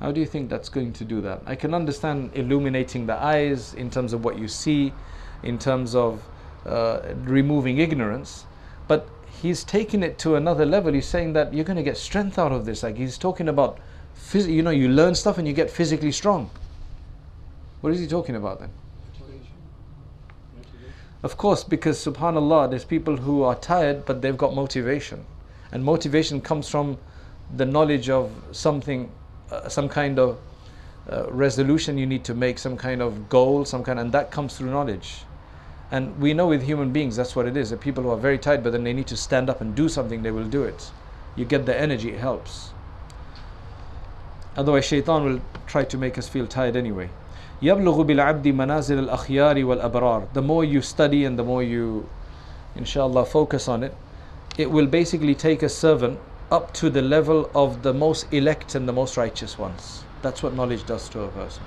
How 0.00 0.10
do 0.10 0.20
you 0.20 0.26
think 0.26 0.48
that's 0.48 0.70
going 0.70 0.94
to 0.94 1.04
do 1.04 1.20
that? 1.20 1.42
I 1.46 1.54
can 1.54 1.74
understand 1.74 2.30
illuminating 2.34 3.06
the 3.06 3.14
eyes 3.14 3.74
in 3.74 3.90
terms 3.90 4.12
of 4.12 4.24
what 4.24 4.38
you 4.38 4.48
see, 4.48 4.92
in 5.42 5.58
terms 5.58 5.94
of 5.94 6.22
uh, 6.64 7.00
removing 7.24 7.78
ignorance, 7.78 8.46
but 8.88 9.08
he's 9.42 9.64
taking 9.64 10.02
it 10.02 10.18
to 10.20 10.36
another 10.36 10.64
level. 10.64 10.92
He's 10.92 11.08
saying 11.08 11.34
that 11.34 11.52
you're 11.52 11.64
going 11.64 11.76
to 11.76 11.82
get 11.82 11.98
strength 11.98 12.38
out 12.38 12.52
of 12.52 12.64
this. 12.64 12.82
Like 12.82 12.96
he's 12.96 13.18
talking 13.18 13.48
about, 13.48 13.78
phys- 14.18 14.50
you 14.50 14.62
know, 14.62 14.70
you 14.70 14.88
learn 14.88 15.14
stuff 15.14 15.36
and 15.38 15.46
you 15.46 15.52
get 15.52 15.70
physically 15.70 16.12
strong. 16.12 16.50
What 17.80 17.92
is 17.92 18.00
he 18.00 18.06
talking 18.06 18.36
about 18.36 18.60
then? 18.60 18.70
Of 21.22 21.36
course, 21.36 21.64
because 21.64 21.98
subhanAllah, 22.04 22.70
there's 22.70 22.84
people 22.84 23.16
who 23.16 23.42
are 23.42 23.54
tired 23.54 24.04
but 24.04 24.22
they've 24.22 24.36
got 24.36 24.54
motivation. 24.54 25.24
And 25.72 25.84
motivation 25.84 26.40
comes 26.40 26.68
from 26.68 26.98
the 27.56 27.64
knowledge 27.64 28.08
of 28.08 28.30
something, 28.52 29.10
uh, 29.50 29.68
some 29.68 29.88
kind 29.88 30.18
of 30.18 30.38
uh, 31.10 31.30
resolution 31.30 31.98
you 31.98 32.06
need 32.06 32.24
to 32.24 32.34
make, 32.34 32.58
some 32.58 32.76
kind 32.76 33.02
of 33.02 33.28
goal, 33.28 33.64
some 33.64 33.82
kind, 33.82 33.98
and 33.98 34.12
that 34.12 34.30
comes 34.30 34.56
through 34.56 34.70
knowledge. 34.70 35.22
And 35.90 36.18
we 36.20 36.34
know 36.34 36.48
with 36.48 36.62
human 36.62 36.92
beings 36.92 37.16
that's 37.16 37.36
what 37.36 37.46
it 37.46 37.56
is. 37.56 37.70
The 37.70 37.76
people 37.76 38.02
who 38.02 38.10
are 38.10 38.16
very 38.16 38.38
tired, 38.38 38.62
but 38.62 38.70
then 38.72 38.84
they 38.84 38.92
need 38.92 39.06
to 39.08 39.16
stand 39.16 39.48
up 39.48 39.60
and 39.60 39.74
do 39.74 39.88
something, 39.88 40.22
they 40.22 40.30
will 40.32 40.48
do 40.48 40.64
it. 40.64 40.90
You 41.36 41.44
get 41.44 41.66
the 41.66 41.78
energy, 41.78 42.10
it 42.10 42.20
helps. 42.20 42.70
Otherwise, 44.56 44.84
shaitan 44.86 45.24
will 45.24 45.40
try 45.66 45.84
to 45.84 45.98
make 45.98 46.18
us 46.18 46.28
feel 46.28 46.46
tired 46.46 46.76
anyway. 46.76 47.10
يبلغ 47.61 48.01
بالعبد 48.01 48.47
منازل 48.47 48.99
الأخيار 48.99 49.63
والأبرار 49.65 50.33
The 50.33 50.41
more 50.41 50.63
you 50.63 50.81
study 50.81 51.25
and 51.25 51.37
the 51.37 51.43
more 51.43 51.63
you, 51.63 52.09
inshallah, 52.75 53.25
focus 53.25 53.67
on 53.67 53.83
it, 53.83 53.95
it 54.57 54.71
will 54.71 54.87
basically 54.87 55.35
take 55.35 55.63
a 55.63 55.69
servant 55.69 56.19
up 56.51 56.73
to 56.73 56.89
the 56.89 57.01
level 57.01 57.49
of 57.55 57.83
the 57.83 57.93
most 57.93 58.25
elect 58.33 58.75
and 58.75 58.87
the 58.87 58.93
most 58.93 59.15
righteous 59.15 59.57
ones. 59.57 60.03
That's 60.21 60.43
what 60.43 60.53
knowledge 60.53 60.85
does 60.85 61.07
to 61.09 61.21
a 61.21 61.27
person. 61.29 61.63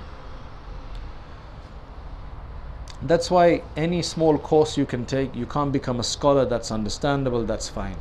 That's 3.01 3.29
why 3.29 3.61
any 3.75 4.01
small 4.01 4.37
course 4.37 4.77
you 4.77 4.85
can 4.85 5.05
take, 5.05 5.35
you 5.35 5.45
can't 5.45 5.71
become 5.71 5.99
a 5.99 6.03
scholar 6.03 6.45
that's 6.45 6.71
understandable, 6.71 7.43
that's 7.43 7.69
fine. 7.69 7.97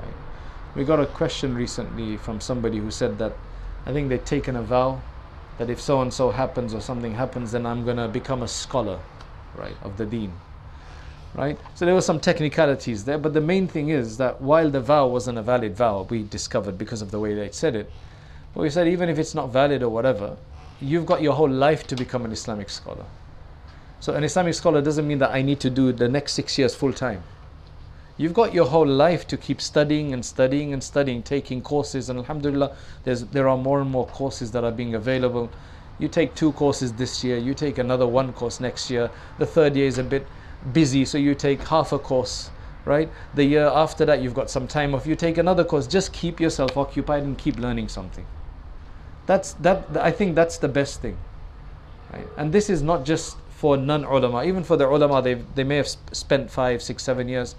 Right? 0.00 0.14
We 0.74 0.84
got 0.84 1.00
a 1.00 1.06
question 1.06 1.54
recently 1.54 2.16
from 2.16 2.40
somebody 2.40 2.78
who 2.78 2.90
said 2.90 3.18
that 3.18 3.32
I 3.84 3.92
think 3.92 4.08
they'd 4.08 4.24
taken 4.24 4.56
a 4.56 4.62
vow 4.62 5.00
that 5.57 5.69
if 5.69 5.81
so 5.81 6.01
and 6.01 6.13
so 6.13 6.31
happens 6.31 6.73
or 6.73 6.81
something 6.81 7.13
happens, 7.13 7.51
then 7.51 7.65
I'm 7.65 7.83
going 7.83 7.97
to 7.97 8.07
become 8.07 8.43
a 8.43 8.47
scholar, 8.47 8.99
right, 9.55 9.75
of 9.83 9.97
the 9.97 10.05
deen. 10.05 10.33
Right? 11.33 11.59
So 11.75 11.85
there 11.85 11.93
were 11.93 12.01
some 12.01 12.19
technicalities 12.19 13.05
there, 13.05 13.17
but 13.17 13.33
the 13.33 13.41
main 13.41 13.67
thing 13.67 13.89
is 13.89 14.17
that 14.17 14.41
while 14.41 14.69
the 14.69 14.81
vow 14.81 15.07
wasn't 15.07 15.37
a 15.37 15.41
valid 15.41 15.75
vow, 15.75 16.07
we 16.09 16.23
discovered 16.23 16.77
because 16.77 17.01
of 17.01 17.11
the 17.11 17.19
way 17.19 17.33
they 17.33 17.51
said 17.51 17.75
it, 17.75 17.91
but 18.53 18.61
we 18.61 18.69
said 18.69 18.87
even 18.87 19.09
if 19.09 19.19
it's 19.19 19.35
not 19.35 19.49
valid 19.49 19.83
or 19.83 19.89
whatever, 19.89 20.37
you've 20.79 21.05
got 21.05 21.21
your 21.21 21.33
whole 21.33 21.49
life 21.49 21.85
to 21.87 21.95
become 21.95 22.25
an 22.25 22.31
Islamic 22.31 22.69
scholar. 22.69 23.05
So 23.99 24.13
an 24.13 24.23
Islamic 24.23 24.53
scholar 24.53 24.81
doesn't 24.81 25.07
mean 25.07 25.19
that 25.19 25.31
I 25.31 25.41
need 25.41 25.59
to 25.61 25.69
do 25.69 25.91
the 25.91 26.07
next 26.07 26.33
six 26.33 26.57
years 26.57 26.75
full 26.75 26.93
time. 26.93 27.23
You've 28.17 28.33
got 28.33 28.51
your 28.51 28.65
whole 28.65 28.87
life 28.87 29.27
to 29.27 29.37
keep 29.37 29.61
studying 29.61 30.11
and 30.11 30.25
studying 30.25 30.73
and 30.73 30.83
studying, 30.83 31.21
taking 31.21 31.61
courses, 31.61 32.09
and 32.09 32.17
Alhamdulillah, 32.17 32.75
there 33.03 33.47
are 33.47 33.57
more 33.57 33.79
and 33.79 33.91
more 33.91 34.07
courses 34.07 34.51
that 34.51 34.63
are 34.63 34.71
being 34.71 34.95
available. 34.95 35.51
You 35.99 36.07
take 36.07 36.33
two 36.33 36.51
courses 36.53 36.93
this 36.93 37.23
year, 37.23 37.37
you 37.37 37.53
take 37.53 37.77
another 37.77 38.07
one 38.07 38.33
course 38.33 38.59
next 38.59 38.89
year. 38.89 39.11
The 39.37 39.45
third 39.45 39.75
year 39.75 39.85
is 39.85 39.99
a 39.99 40.03
bit 40.03 40.25
busy, 40.73 41.05
so 41.05 41.19
you 41.19 41.35
take 41.35 41.61
half 41.67 41.91
a 41.91 41.99
course, 41.99 42.49
right? 42.85 43.09
The 43.35 43.43
year 43.43 43.67
after 43.67 44.03
that, 44.05 44.21
you've 44.21 44.33
got 44.33 44.49
some 44.49 44.67
time 44.67 44.95
off, 44.95 45.05
you 45.05 45.15
take 45.15 45.37
another 45.37 45.63
course. 45.63 45.85
Just 45.85 46.11
keep 46.11 46.39
yourself 46.39 46.75
occupied 46.75 47.21
and 47.21 47.37
keep 47.37 47.59
learning 47.59 47.89
something. 47.89 48.25
That's 49.27 49.53
that. 49.53 49.85
I 49.95 50.09
think 50.09 50.35
that's 50.35 50.57
the 50.57 50.69
best 50.69 51.01
thing, 51.01 51.17
right? 52.11 52.27
And 52.37 52.51
this 52.51 52.69
is 52.69 52.81
not 52.81 53.05
just 53.05 53.37
for 53.49 53.75
non-ulama. 53.77 54.43
Even 54.43 54.63
for 54.63 54.77
the 54.77 54.87
ulama, 54.87 55.21
they 55.21 55.35
they 55.55 55.63
may 55.63 55.77
have 55.77 55.87
spent 55.87 56.49
five, 56.49 56.81
six, 56.81 57.03
seven 57.03 57.27
years 57.27 57.55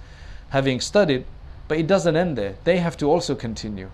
having 0.50 0.81
studied, 0.81 1.25
but 1.67 1.78
it 1.78 1.87
doesn't 1.87 2.17
end 2.17 2.37
there. 2.37 2.57
They 2.64 2.78
have 2.78 2.97
to 2.99 3.07
also 3.07 3.35
continue. 3.35 3.90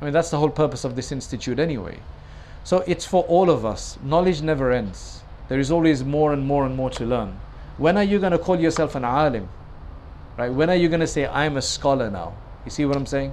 I 0.00 0.04
mean, 0.04 0.12
that's 0.12 0.30
the 0.30 0.38
whole 0.38 0.50
purpose 0.50 0.84
of 0.84 0.96
this 0.96 1.10
institute 1.10 1.58
anyway. 1.58 1.98
So 2.64 2.84
it's 2.86 3.06
for 3.06 3.24
all 3.24 3.48
of 3.48 3.64
us. 3.64 3.98
Knowledge 4.02 4.42
never 4.42 4.72
ends. 4.72 5.22
There 5.48 5.60
is 5.60 5.70
always 5.70 6.04
more 6.04 6.32
and 6.32 6.44
more 6.44 6.66
and 6.66 6.76
more 6.76 6.90
to 6.90 7.04
learn. 7.06 7.38
When 7.78 7.96
are 7.96 8.04
you 8.04 8.18
going 8.18 8.32
to 8.32 8.38
call 8.38 8.58
yourself 8.58 8.94
an 8.94 9.04
alim? 9.04 9.48
Right? 10.36 10.52
When 10.52 10.68
are 10.68 10.76
you 10.76 10.88
going 10.88 11.00
to 11.00 11.06
say, 11.06 11.26
I'm 11.26 11.56
a 11.56 11.62
scholar 11.62 12.10
now? 12.10 12.34
You 12.64 12.70
see 12.70 12.84
what 12.84 12.96
I'm 12.96 13.06
saying? 13.06 13.32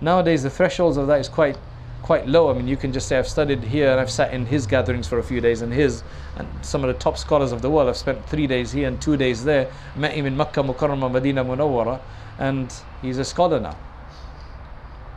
Nowadays, 0.00 0.42
the 0.42 0.50
thresholds 0.50 0.96
of 0.96 1.06
that 1.06 1.20
is 1.20 1.28
quite 1.28 1.56
quite 2.02 2.26
low. 2.26 2.50
I 2.50 2.54
mean, 2.54 2.66
you 2.66 2.76
can 2.76 2.92
just 2.92 3.08
say, 3.08 3.18
I've 3.18 3.28
studied 3.28 3.62
here 3.62 3.90
and 3.90 4.00
I've 4.00 4.10
sat 4.10 4.34
in 4.34 4.44
his 4.44 4.66
gatherings 4.66 5.06
for 5.06 5.18
a 5.18 5.22
few 5.22 5.40
days 5.40 5.62
and 5.62 5.72
his, 5.72 6.02
and 6.36 6.48
some 6.62 6.84
of 6.84 6.88
the 6.88 7.00
top 7.00 7.16
scholars 7.16 7.52
of 7.52 7.62
the 7.62 7.70
world. 7.70 7.88
I've 7.88 7.96
spent 7.96 8.24
three 8.28 8.46
days 8.46 8.72
here 8.72 8.88
and 8.88 9.00
two 9.00 9.16
days 9.16 9.44
there. 9.44 9.70
Met 9.96 10.12
him 10.12 10.26
in 10.26 10.36
Makkah, 10.36 10.62
Mukarramah, 10.62 11.10
Medina, 11.10 11.44
Munawwara, 11.44 12.00
and 12.38 12.72
he's 13.00 13.18
a 13.18 13.24
scholar 13.24 13.60
now. 13.60 13.76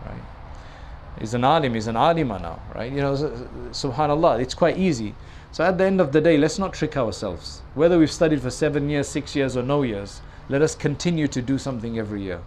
Right? 0.05 0.21
He's 1.19 1.33
an 1.33 1.43
alim, 1.43 1.73
he's 1.73 1.87
an 1.87 1.97
alima 1.97 2.39
now, 2.39 2.61
right? 2.73 2.91
You 2.91 3.01
know, 3.01 3.13
subhanAllah, 3.71 4.41
it's 4.41 4.53
quite 4.53 4.77
easy. 4.77 5.15
So 5.51 5.63
at 5.63 5.77
the 5.77 5.85
end 5.85 6.01
of 6.01 6.11
the 6.11 6.21
day, 6.21 6.37
let's 6.37 6.59
not 6.59 6.73
trick 6.73 6.97
ourselves. 6.97 7.61
Whether 7.73 7.97
we've 7.97 8.11
studied 8.11 8.41
for 8.41 8.51
seven 8.51 8.89
years, 8.89 9.07
six 9.07 9.35
years, 9.35 9.57
or 9.57 9.63
no 9.63 9.83
years, 9.83 10.21
let 10.49 10.61
us 10.61 10.75
continue 10.75 11.27
to 11.29 11.41
do 11.41 11.57
something 11.57 11.97
every 11.97 12.21
year. 12.21 12.41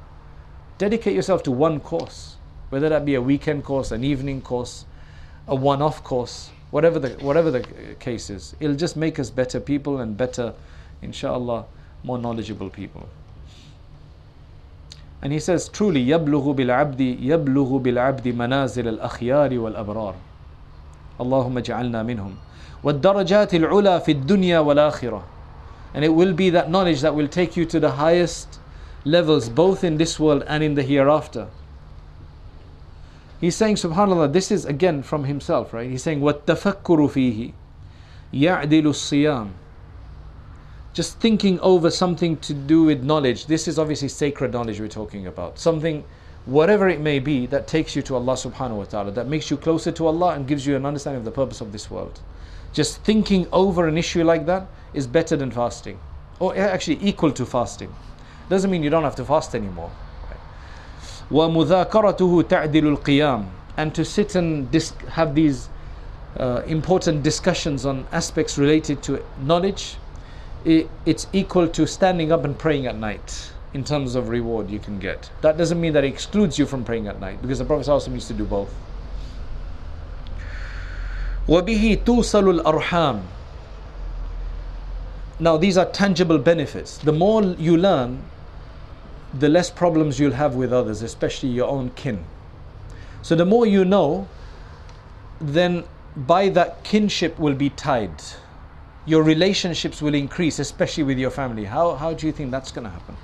Dedicate 0.76 1.14
yourself 1.14 1.42
to 1.44 1.50
one 1.50 1.80
course 1.80 2.37
whether 2.69 2.89
that 2.89 3.05
be 3.05 3.15
a 3.15 3.21
weekend 3.21 3.63
course, 3.63 3.91
an 3.91 4.03
evening 4.03 4.41
course, 4.41 4.85
a 5.47 5.55
one-off 5.55 6.03
course, 6.03 6.49
whatever 6.71 6.97
the 6.99 7.09
whatever 7.23 7.51
the 7.51 7.61
case 7.99 8.29
is. 8.29 8.55
It'll 8.59 8.75
just 8.75 8.97
make 8.97 9.19
us 9.19 9.29
better 9.29 9.59
people 9.59 9.99
and 9.99 10.17
better, 10.17 10.53
inshallah, 11.01 11.65
more 12.03 12.17
knowledgeable 12.17 12.69
people. 12.69 13.07
And 15.21 15.31
he 15.31 15.39
says, 15.39 15.69
truly, 15.69 16.05
يبلغ 16.05 16.55
بالعبد 16.55 16.99
يبلغ 17.21 17.77
بالعبد 17.77 18.27
منازل 18.27 18.87
الأخيار 18.87 19.59
والأبرار. 19.59 20.15
اللهم 21.21 21.57
اجعلنا 21.57 22.03
منهم. 22.03 22.35
والدرجات 22.83 23.53
العلى 23.53 24.01
في 24.01 24.11
الدنيا 24.11 24.59
والآخرة. 24.59 25.23
And 25.93 26.03
it 26.03 26.09
will 26.09 26.33
be 26.33 26.49
that 26.49 26.69
knowledge 26.69 27.01
that 27.01 27.15
will 27.15 27.27
take 27.27 27.55
you 27.55 27.65
to 27.65 27.79
the 27.79 27.91
highest 27.91 28.59
levels 29.05 29.47
both 29.47 29.83
in 29.83 29.97
this 29.97 30.19
world 30.19 30.43
and 30.47 30.63
in 30.63 30.73
the 30.73 30.83
hereafter. 30.83 31.47
He's 33.43 33.55
saying, 33.55 33.75
subhanAllah, 33.75 34.31
this 34.31 34.51
is 34.51 34.63
again 34.63 35.03
from 35.03 35.25
himself, 35.25 35.73
right? 35.73 35.89
He's 35.89 36.01
saying, 36.01 36.21
وَالتَّفَكُّرُ 36.21 36.81
فِيهِ 36.83 37.53
يَعْدِلُ 38.33 38.83
الصِّيَامِ 38.83 39.49
Just 40.93 41.19
thinking 41.19 41.59
over 41.59 41.91
something 41.91 42.37
to 42.37 42.53
do 42.53 42.83
with 42.83 43.03
knowledge. 43.03 43.47
This 43.47 43.67
is 43.67 43.77
obviously 43.77 44.07
sacred 44.07 44.53
knowledge 44.53 44.79
we're 44.79 44.87
talking 44.87 45.27
about. 45.27 45.59
Something, 45.59 46.05
whatever 46.45 46.87
it 46.87 47.01
may 47.01 47.19
be, 47.19 47.45
that 47.47 47.67
takes 47.67 47.97
you 47.97 48.01
to 48.03 48.15
Allah 48.15 48.35
subhanahu 48.35 48.77
wa 48.77 48.85
ta'ala, 48.85 49.11
that 49.11 49.27
makes 49.27 49.51
you 49.51 49.57
closer 49.57 49.91
to 49.91 50.07
Allah 50.07 50.35
and 50.35 50.47
gives 50.47 50.65
you 50.65 50.77
an 50.77 50.85
understanding 50.85 51.19
of 51.19 51.25
the 51.25 51.31
purpose 51.31 51.59
of 51.59 51.73
this 51.73 51.91
world. 51.91 52.21
Just 52.71 53.03
thinking 53.03 53.47
over 53.51 53.89
an 53.89 53.97
issue 53.97 54.23
like 54.23 54.45
that 54.45 54.67
is 54.93 55.05
better 55.05 55.35
than 55.35 55.51
fasting. 55.51 55.99
Or 56.39 56.55
actually 56.55 56.97
equal 57.01 57.31
to 57.33 57.45
fasting. 57.45 57.93
Doesn't 58.49 58.71
mean 58.71 58.83
you 58.83 58.89
don't 58.89 59.03
have 59.03 59.15
to 59.17 59.25
fast 59.25 59.53
anymore. 59.53 59.91
وَمُذَاكَرَتُهُ 61.31 62.43
تَعْدِلُ 62.43 62.97
الْقِيَامِ 62.97 63.45
And 63.77 63.93
to 63.95 64.05
sit 64.05 64.35
and 64.35 64.69
dis- 64.71 64.93
have 65.09 65.35
these 65.35 65.69
uh, 66.37 66.61
important 66.67 67.23
discussions 67.23 67.85
on 67.85 68.07
aspects 68.11 68.57
related 68.57 69.01
to 69.03 69.23
knowledge, 69.37 69.97
it, 70.65 70.89
it's 71.05 71.27
equal 71.33 71.67
to 71.67 71.85
standing 71.85 72.31
up 72.31 72.43
and 72.45 72.57
praying 72.57 72.85
at 72.85 72.95
night 72.97 73.51
in 73.73 73.83
terms 73.83 74.15
of 74.15 74.29
reward 74.29 74.69
you 74.69 74.79
can 74.79 74.99
get. 74.99 75.29
That 75.41 75.57
doesn't 75.57 75.79
mean 75.81 75.93
that 75.93 76.03
it 76.03 76.07
excludes 76.07 76.59
you 76.59 76.65
from 76.65 76.83
praying 76.83 77.07
at 77.07 77.19
night 77.19 77.41
because 77.41 77.59
the 77.59 77.65
Prophet 77.65 77.89
also 77.89 78.11
used 78.11 78.27
to 78.27 78.33
do 78.33 78.45
both. 78.45 78.73
وَبِهِ 81.47 82.03
تُوصَلُ 82.03 82.61
الْأَرْحَامِ 82.61 83.21
Now 85.39 85.57
these 85.57 85.77
are 85.77 85.85
tangible 85.85 86.37
benefits. 86.37 86.97
The 86.97 87.11
more 87.11 87.43
you 87.43 87.75
learn, 87.75 88.29
the 89.38 89.48
less 89.48 89.70
problems 89.70 90.18
you'll 90.18 90.32
have 90.32 90.54
with 90.54 90.72
others, 90.72 91.02
especially 91.02 91.50
your 91.50 91.68
own 91.68 91.90
kin. 91.90 92.24
So 93.22 93.34
the 93.34 93.44
more 93.44 93.66
you 93.66 93.84
know, 93.84 94.28
then 95.40 95.84
by 96.16 96.48
that 96.50 96.82
kinship 96.82 97.38
will 97.38 97.54
be 97.54 97.70
tied. 97.70 98.22
Your 99.06 99.22
relationships 99.22 100.02
will 100.02 100.14
increase, 100.14 100.58
especially 100.58 101.04
with 101.04 101.18
your 101.18 101.30
family. 101.30 101.64
How, 101.64 101.94
how 101.94 102.12
do 102.12 102.26
you 102.26 102.32
think 102.32 102.50
that's 102.50 102.72
going 102.72 102.84
to 102.84 102.90
happen? 102.90 103.16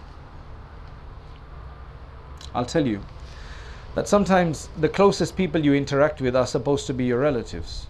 I'll 2.54 2.64
tell 2.64 2.86
you 2.86 3.00
that 3.94 4.08
sometimes 4.08 4.68
the 4.78 4.88
closest 4.88 5.36
people 5.36 5.64
you 5.64 5.74
interact 5.74 6.20
with 6.20 6.36
are 6.36 6.46
supposed 6.46 6.86
to 6.86 6.94
be 6.94 7.04
your 7.04 7.20
relatives. 7.20 7.86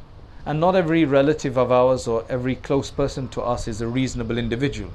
And 0.47 0.61
not 0.61 0.75
every 0.75 1.04
relative 1.04 1.57
of 1.57 1.73
ours 1.73 2.07
or 2.07 2.25
every 2.28 2.57
close 2.57 2.90
person 2.90 3.28
to 3.28 3.43
us 3.43 3.69
is 3.69 3.81
a 3.81 3.87
reasonable 3.87 4.38
individual. 4.38 4.90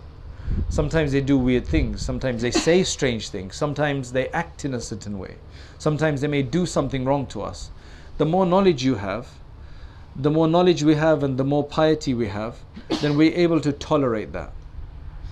Sometimes 0.70 1.12
they 1.12 1.22
do 1.22 1.38
weird 1.38 1.65
things. 1.65 2.01
Sometimes 2.01 2.41
they 2.41 2.51
say 2.51 2.84
strange 2.96 3.29
things. 3.29 3.56
Sometimes 3.56 4.12
they 4.12 4.29
act 4.29 4.65
in 4.65 4.74
a 4.74 4.82
certain 4.82 5.18
way. 5.18 5.36
Sometimes 5.77 6.22
they 6.22 6.27
may 6.27 6.44
do 6.44 6.65
something 6.65 7.06
wrong 7.06 7.25
to 7.27 7.41
us. 7.41 7.72
The 8.18 8.25
more 8.25 8.46
knowledge 8.46 8.84
you 8.84 8.96
have, 8.96 9.27
the 10.15 10.29
more 10.29 10.48
knowledge 10.48 10.84
we 10.84 10.96
have 10.96 11.24
and 11.24 11.38
the 11.38 11.44
more 11.44 11.63
piety 11.63 12.13
we 12.13 12.27
have, 12.27 12.60
then 13.01 13.15
we're 13.15 13.34
able 13.34 13.62
to 13.62 13.72
tolerate 13.72 14.34
that. 14.34 14.51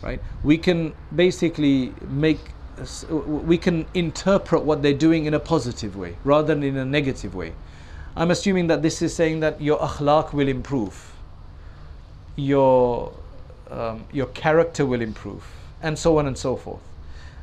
Right? 0.01 0.21
We 0.43 0.57
can 0.57 0.93
basically 1.13 1.93
make 2.07 2.39
we 3.17 3.57
can 3.57 3.87
interpret 3.95 4.63
what 4.63 4.83
they're 4.83 4.93
doing 4.93 5.25
in 5.25 5.33
a 5.33 5.39
positive 5.39 5.97
way 5.97 6.15
rather 6.23 6.53
than 6.53 6.63
in 6.63 6.77
a 6.77 6.85
negative 6.85 7.33
way. 7.33 7.53
I'm 8.15 8.31
assuming 8.31 8.67
that 8.67 8.81
this 8.81 9.01
is 9.01 9.15
saying 9.15 9.39
that 9.39 9.61
your 9.61 9.79
akhlaq 9.79 10.31
will 10.33 10.47
improve. 10.47 11.13
Your 12.35 13.13
um, 13.71 14.05
your 14.11 14.27
character 14.27 14.85
will 14.85 15.01
improve, 15.01 15.43
and 15.81 15.97
so 15.97 16.17
on 16.19 16.27
and 16.27 16.37
so 16.37 16.55
forth. 16.55 16.81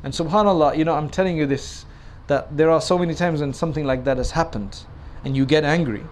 And 0.03 0.13
subhanAllah, 0.13 0.77
you 0.77 0.85
know, 0.85 0.93
I'm 0.95 1.09
telling 1.09 1.37
you 1.37 1.45
this 1.45 1.85
that 2.27 2.57
there 2.57 2.71
are 2.71 2.81
so 2.81 2.97
many 2.97 3.13
times 3.15 3.41
when 3.41 3.53
something 3.53 3.85
like 3.85 4.03
that 4.05 4.17
has 4.17 4.31
happened 4.31 4.79
and 5.23 5.35
you 5.37 5.45
get 5.45 5.63
angry. 5.63 6.03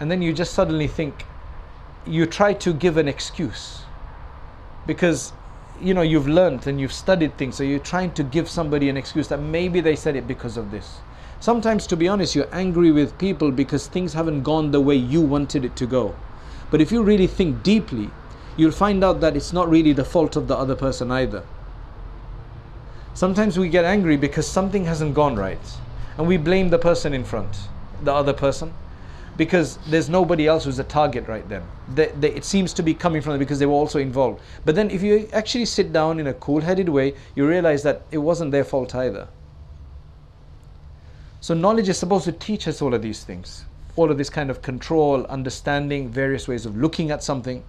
and 0.00 0.10
then 0.10 0.20
you 0.22 0.32
just 0.32 0.54
suddenly 0.54 0.88
think, 0.88 1.24
you 2.06 2.26
try 2.26 2.52
to 2.52 2.72
give 2.72 2.96
an 2.96 3.06
excuse 3.08 3.82
because 4.86 5.32
you 5.80 5.94
know 5.94 6.02
you've 6.02 6.28
learned 6.28 6.66
and 6.66 6.80
you've 6.80 6.92
studied 6.92 7.36
things 7.38 7.56
so 7.56 7.62
you're 7.62 7.78
trying 7.78 8.12
to 8.12 8.24
give 8.24 8.48
somebody 8.48 8.88
an 8.88 8.96
excuse 8.96 9.28
that 9.28 9.38
maybe 9.38 9.80
they 9.80 9.94
said 9.96 10.16
it 10.16 10.26
because 10.26 10.56
of 10.56 10.70
this 10.72 10.98
sometimes 11.40 11.86
to 11.86 11.96
be 11.96 12.08
honest 12.08 12.34
you're 12.34 12.52
angry 12.52 12.90
with 12.90 13.16
people 13.18 13.52
because 13.52 13.86
things 13.86 14.12
haven't 14.12 14.42
gone 14.42 14.72
the 14.72 14.80
way 14.80 14.96
you 14.96 15.20
wanted 15.20 15.64
it 15.64 15.76
to 15.76 15.86
go 15.86 16.14
but 16.70 16.80
if 16.80 16.90
you 16.90 17.02
really 17.02 17.28
think 17.28 17.62
deeply 17.62 18.10
you'll 18.56 18.70
find 18.70 19.02
out 19.02 19.20
that 19.20 19.36
it's 19.36 19.52
not 19.52 19.68
really 19.68 19.92
the 19.92 20.04
fault 20.04 20.36
of 20.36 20.48
the 20.48 20.56
other 20.56 20.74
person 20.74 21.10
either 21.10 21.42
sometimes 23.14 23.58
we 23.58 23.68
get 23.68 23.84
angry 23.84 24.16
because 24.16 24.46
something 24.46 24.84
hasn't 24.84 25.14
gone 25.14 25.36
right 25.36 25.76
and 26.18 26.26
we 26.26 26.36
blame 26.36 26.68
the 26.68 26.78
person 26.78 27.12
in 27.14 27.24
front 27.24 27.68
the 28.02 28.12
other 28.12 28.32
person 28.32 28.72
because 29.36 29.78
there's 29.88 30.10
nobody 30.10 30.46
else 30.46 30.64
who's 30.64 30.78
a 30.78 30.84
target 30.84 31.26
right 31.26 31.48
then. 31.48 31.62
They, 31.94 32.08
they, 32.08 32.34
it 32.34 32.44
seems 32.44 32.74
to 32.74 32.82
be 32.82 32.92
coming 32.92 33.22
from 33.22 33.32
them 33.32 33.38
because 33.38 33.58
they 33.58 33.66
were 33.66 33.72
also 33.72 33.98
involved. 33.98 34.42
But 34.64 34.74
then, 34.74 34.90
if 34.90 35.02
you 35.02 35.28
actually 35.32 35.64
sit 35.64 35.90
down 35.92 36.20
in 36.20 36.26
a 36.26 36.34
cool 36.34 36.60
headed 36.60 36.88
way, 36.90 37.14
you 37.34 37.48
realize 37.48 37.82
that 37.84 38.02
it 38.10 38.18
wasn't 38.18 38.52
their 38.52 38.64
fault 38.64 38.94
either. 38.94 39.28
So, 41.40 41.54
knowledge 41.54 41.88
is 41.88 41.98
supposed 41.98 42.26
to 42.26 42.32
teach 42.32 42.68
us 42.68 42.82
all 42.82 42.92
of 42.92 43.00
these 43.02 43.24
things 43.24 43.64
all 43.96 44.10
of 44.10 44.18
this 44.18 44.30
kind 44.30 44.50
of 44.50 44.62
control, 44.62 45.24
understanding, 45.26 46.08
various 46.08 46.48
ways 46.48 46.64
of 46.64 46.76
looking 46.76 47.10
at 47.10 47.22
something 47.22 47.62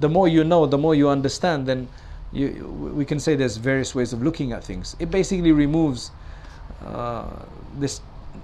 The 0.00 0.08
more 0.08 0.28
you 0.28 0.44
know, 0.44 0.66
the 0.66 0.78
more 0.78 0.94
you 0.94 1.08
understand, 1.08 1.66
then 1.66 1.88
you, 2.32 2.92
we 2.94 3.04
can 3.04 3.20
say 3.20 3.36
there's 3.36 3.56
various 3.56 3.94
ways 3.94 4.12
of 4.12 4.22
looking 4.22 4.52
at 4.52 4.64
things. 4.64 4.96
It 4.98 5.10
basically 5.10 5.52
removes 5.52 6.10
uh, 6.84 7.28
this 7.78 8.00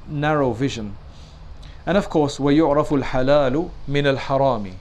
narrow 0.09 0.52
vision 0.52 0.97
and 1.87 1.97
of 1.97 2.11
course, 2.11 2.38
وَيُعْرَفُ 2.38 3.02
الْحَلَالُ 3.02 3.71
مِنَ 3.88 4.16
الْحَرَامِ 4.16 4.73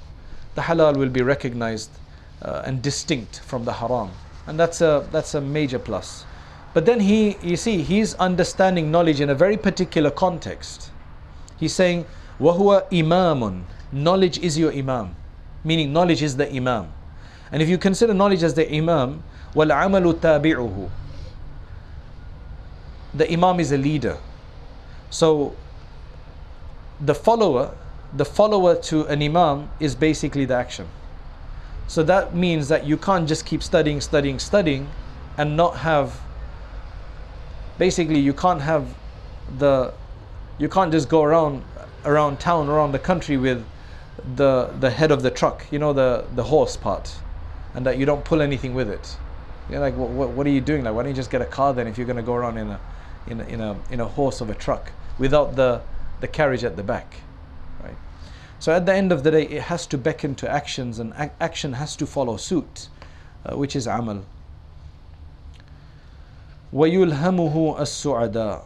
The 0.55 0.61
halal 0.61 0.97
will 0.97 1.09
be 1.09 1.21
recognized 1.21 1.89
uh, 2.41 2.63
and 2.65 2.81
distinct 2.81 3.39
from 3.39 3.65
the 3.65 3.73
haram. 3.73 4.11
And 4.47 4.59
that's 4.59 4.81
a, 4.81 5.07
that's 5.11 5.33
a 5.33 5.41
major 5.41 5.79
plus. 5.79 6.25
But 6.73 6.85
then 6.85 6.99
he, 6.99 7.37
you 7.41 7.55
see, 7.55 7.81
he's 7.81 8.15
understanding 8.15 8.91
knowledge 8.91 9.21
in 9.21 9.29
a 9.29 9.35
very 9.35 9.57
particular 9.57 10.11
context. 10.11 10.91
He's 11.57 11.73
saying, 11.73 12.05
وَهُوَ 12.39 12.89
إِمَامٌ 12.89 13.63
Knowledge 13.91 14.37
is 14.39 14.57
your 14.57 14.71
imam. 14.71 15.15
Meaning 15.63 15.91
knowledge 15.93 16.21
is 16.21 16.37
the 16.37 16.51
imam. 16.51 16.91
And 17.51 17.61
if 17.61 17.69
you 17.69 17.77
consider 17.77 18.13
knowledge 18.13 18.43
as 18.43 18.53
the 18.53 18.71
imam, 18.71 19.23
وَالْعَمَلُ 19.53 20.19
تَابِعُهُ 20.19 20.89
The 23.15 23.31
imam 23.31 23.59
is 23.59 23.71
a 23.71 23.77
leader. 23.77 24.17
So 25.09 25.55
the 27.01 27.15
follower, 27.15 27.75
the 28.13 28.25
follower 28.25 28.75
to 28.83 29.05
an 29.07 29.21
imam 29.23 29.69
is 29.79 29.95
basically 29.95 30.45
the 30.45 30.55
action. 30.55 30.87
So 31.87 32.03
that 32.03 32.35
means 32.35 32.67
that 32.67 32.85
you 32.85 32.97
can't 32.97 33.27
just 33.27 33.45
keep 33.45 33.63
studying, 33.63 33.99
studying, 33.99 34.37
studying 34.37 34.87
and 35.37 35.55
not 35.57 35.77
have 35.77 36.21
basically 37.79 38.19
you 38.19 38.33
can't 38.33 38.61
have 38.61 38.93
the 39.57 39.93
you 40.59 40.67
can't 40.67 40.91
just 40.91 41.09
go 41.09 41.23
around 41.23 41.63
around 42.05 42.39
town, 42.39 42.69
around 42.69 42.91
the 42.91 42.99
country 42.99 43.37
with 43.37 43.65
the 44.35 44.73
the 44.79 44.89
head 44.89 45.11
of 45.11 45.23
the 45.23 45.31
truck, 45.31 45.65
you 45.71 45.79
know 45.79 45.93
the 45.93 46.25
the 46.33 46.43
horse 46.43 46.75
part, 46.77 47.15
and 47.73 47.85
that 47.85 47.97
you 47.97 48.05
don't 48.05 48.25
pull 48.25 48.41
anything 48.41 48.73
with 48.73 48.89
it. 48.89 49.17
You're 49.69 49.79
like, 49.79 49.95
what, 49.95 50.09
what, 50.09 50.29
what 50.31 50.47
are 50.47 50.49
you 50.49 50.61
doing? 50.61 50.83
Like, 50.83 50.95
why 50.95 51.03
don't 51.03 51.11
you 51.11 51.15
just 51.15 51.29
get 51.29 51.41
a 51.41 51.45
car 51.45 51.73
then 51.73 51.87
if 51.87 51.97
you're 51.97 52.07
going 52.07 52.17
to 52.17 52.23
go 52.23 52.33
around 52.33 52.57
in 52.57 52.69
a 52.69 52.79
in 53.27 53.39
a, 53.39 53.43
in 53.45 53.61
a 53.61 53.77
in 53.91 53.99
a 53.99 54.05
horse 54.05 54.41
of 54.41 54.49
a 54.49 54.55
truck 54.55 54.91
without 55.17 55.55
the 55.55 55.81
the 56.19 56.27
carriage 56.27 56.63
at 56.63 56.75
the 56.75 56.83
back. 56.83 57.21
Right? 57.83 57.97
So 58.59 58.73
at 58.73 58.85
the 58.85 58.93
end 58.93 59.11
of 59.11 59.23
the 59.23 59.31
day, 59.31 59.43
it 59.43 59.63
has 59.63 59.85
to 59.87 59.97
beckon 59.97 60.35
to 60.35 60.49
actions 60.49 60.99
and 60.99 61.13
ac- 61.17 61.31
action 61.39 61.73
has 61.73 61.95
to 61.97 62.07
follow 62.07 62.37
suit, 62.37 62.89
uh, 63.45 63.55
which 63.55 63.75
is 63.75 63.87
amal. 63.87 64.25
ويلهمه 66.73 67.79
السعداء 67.79 68.63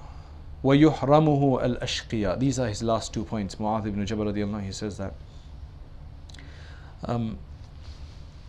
ويحرمه 0.64 1.64
الأشقياء 1.64 2.40
These 2.40 2.60
are 2.60 2.68
his 2.68 2.84
last 2.84 3.14
two 3.14 3.24
points. 3.24 3.56
Mu'adh 3.56 3.88
ibn 3.88 4.06
Jabal 4.06 4.26
radiallahu 4.26 4.64
he 4.64 4.72
says 4.72 4.98
that 4.98 5.14
um, 7.05 7.39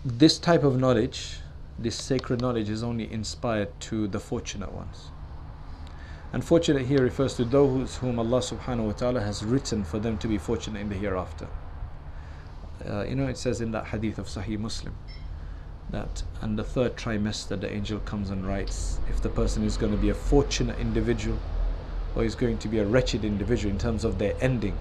this 0.04 0.40
type 0.40 0.64
of 0.64 0.80
knowledge, 0.80 1.38
this 1.78 1.96
sacred 1.96 2.42
knowledge 2.42 2.70
is 2.70 2.84
only 2.84 3.12
inspired 3.12 3.80
to 3.82 4.08
the 4.08 4.20
fortunate 4.20 4.72
ones. 4.72 5.12
And 6.32 6.44
fortunate 6.44 6.86
here 6.86 7.02
refers 7.02 7.36
to 7.36 7.46
those 7.46 7.98
whom 7.98 8.20
Allah 8.20 8.40
subhanahu 8.40 8.86
wa 8.86 8.92
ta'ala 8.92 9.22
has 9.22 9.44
written 9.44 9.84
for 9.84 9.98
them 9.98 10.18
to 10.20 10.28
be 10.28 10.38
fortunate 10.38 10.80
in 10.80 10.90
the 10.90 10.96
hereafter. 10.96 11.48
Uh, 12.88 13.04
you 13.04 13.16
know, 13.16 13.28
it 13.28 13.38
says 13.38 13.62
in 13.62 13.72
that 13.72 13.88
hadith 13.88 14.20
of 14.20 14.28
Sahih 14.28 14.60
Muslim 14.60 14.96
that 15.90 16.24
in 16.44 16.56
the 16.56 16.64
third 16.64 16.96
trimester 16.96 17.60
the 17.60 17.72
angel 17.72 18.00
comes 18.02 18.30
and 18.30 18.46
writes 18.46 19.00
if 19.10 19.22
the 19.22 19.30
person 19.30 19.64
is 19.64 19.76
going 19.76 19.92
to 19.92 19.98
be 19.98 20.10
a 20.10 20.14
fortunate 20.14 20.78
individual 20.80 21.38
or 22.16 22.24
is 22.24 22.36
going 22.36 22.60
to 22.60 22.68
be 22.68 22.78
a 22.78 22.86
wretched 22.86 23.26
individual 23.26 23.72
in 23.72 23.80
terms 23.80 24.04
of 24.04 24.20
their 24.20 24.36
ending. 24.40 24.78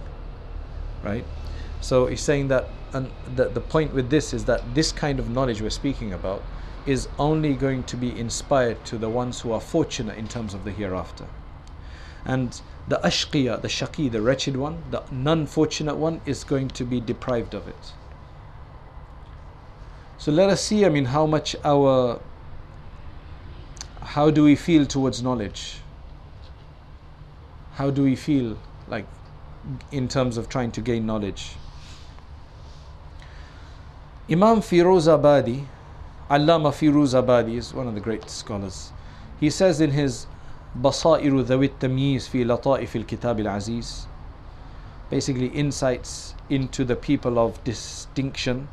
Right? 1.02 1.24
So 1.80 2.06
he's 2.06 2.20
saying 2.20 2.48
that 2.48 2.68
and 2.92 3.10
the, 3.36 3.48
the 3.48 3.60
point 3.60 3.92
with 3.92 4.10
this 4.10 4.32
is 4.32 4.44
that 4.46 4.74
this 4.74 4.92
kind 4.92 5.18
of 5.18 5.28
knowledge 5.28 5.60
we're 5.60 5.70
speaking 5.70 6.12
about 6.12 6.42
is 6.86 7.08
only 7.18 7.54
going 7.54 7.84
to 7.84 7.96
be 7.96 8.18
inspired 8.18 8.82
to 8.86 8.96
the 8.96 9.10
ones 9.10 9.40
who 9.40 9.52
are 9.52 9.60
fortunate 9.60 10.16
in 10.16 10.26
terms 10.26 10.54
of 10.54 10.64
the 10.64 10.70
hereafter. 10.70 11.26
And 12.24 12.60
the 12.88 12.98
ashqiya, 13.04 13.60
the 13.60 13.68
shaqi, 13.68 14.10
the 14.10 14.22
wretched 14.22 14.56
one, 14.56 14.82
the 14.90 15.02
non-fortunate 15.10 15.96
one 15.96 16.22
is 16.24 16.44
going 16.44 16.68
to 16.68 16.84
be 16.84 17.00
deprived 17.00 17.52
of 17.52 17.68
it. 17.68 17.92
So 20.16 20.32
let 20.32 20.48
us 20.48 20.64
see, 20.64 20.86
I 20.86 20.88
mean, 20.88 21.06
how 21.06 21.26
much 21.26 21.54
our, 21.64 22.20
how 24.00 24.30
do 24.30 24.42
we 24.42 24.56
feel 24.56 24.86
towards 24.86 25.22
knowledge? 25.22 25.80
How 27.74 27.90
do 27.90 28.02
we 28.02 28.16
feel 28.16 28.58
like 28.88 29.06
in 29.92 30.08
terms 30.08 30.38
of 30.38 30.48
trying 30.48 30.72
to 30.72 30.80
gain 30.80 31.04
knowledge? 31.04 31.52
Imam 34.29 34.62
Firoz 34.62 35.07
Abadi, 35.07 35.63
Allama 36.29 36.71
Firuz 36.71 37.13
Abadi 37.13 37.57
is 37.57 37.73
one 37.73 37.88
of 37.88 37.93
the 37.95 38.01
great 38.01 38.29
scholars. 38.29 38.91
He 39.39 39.49
says 39.49 39.81
in 39.81 39.91
his 39.91 40.27
بصائر 40.81 41.41
ذوي 41.41 41.65
التمييز 41.65 42.27
في 42.27 42.43
لطائف 42.43 42.95
الكتاب 42.95 43.39
العزيز 43.39 44.07
basically 45.12 45.47
insights 45.49 46.33
into 46.49 46.83
the 46.83 46.95
people 46.95 47.38
of 47.38 47.63
distinction 47.63 48.67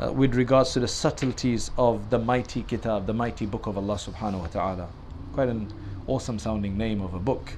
uh, 0.00 0.10
with 0.10 0.34
regards 0.34 0.72
to 0.72 0.80
the 0.80 0.88
subtleties 0.88 1.70
of 1.76 2.08
the 2.08 2.18
mighty 2.18 2.62
kitab, 2.62 3.06
the 3.06 3.12
mighty 3.12 3.44
book 3.44 3.66
of 3.66 3.76
Allah 3.76 3.96
subhanahu 3.96 4.40
wa 4.40 4.46
ta'ala. 4.46 4.88
Quite 5.34 5.48
an 5.50 5.72
awesome 6.06 6.38
sounding 6.38 6.78
name 6.78 7.02
of 7.02 7.12
a 7.12 7.18
book. 7.18 7.52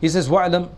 He 0.00 0.08
says, 0.08 0.28
وَاعْلَمْ 0.28 0.68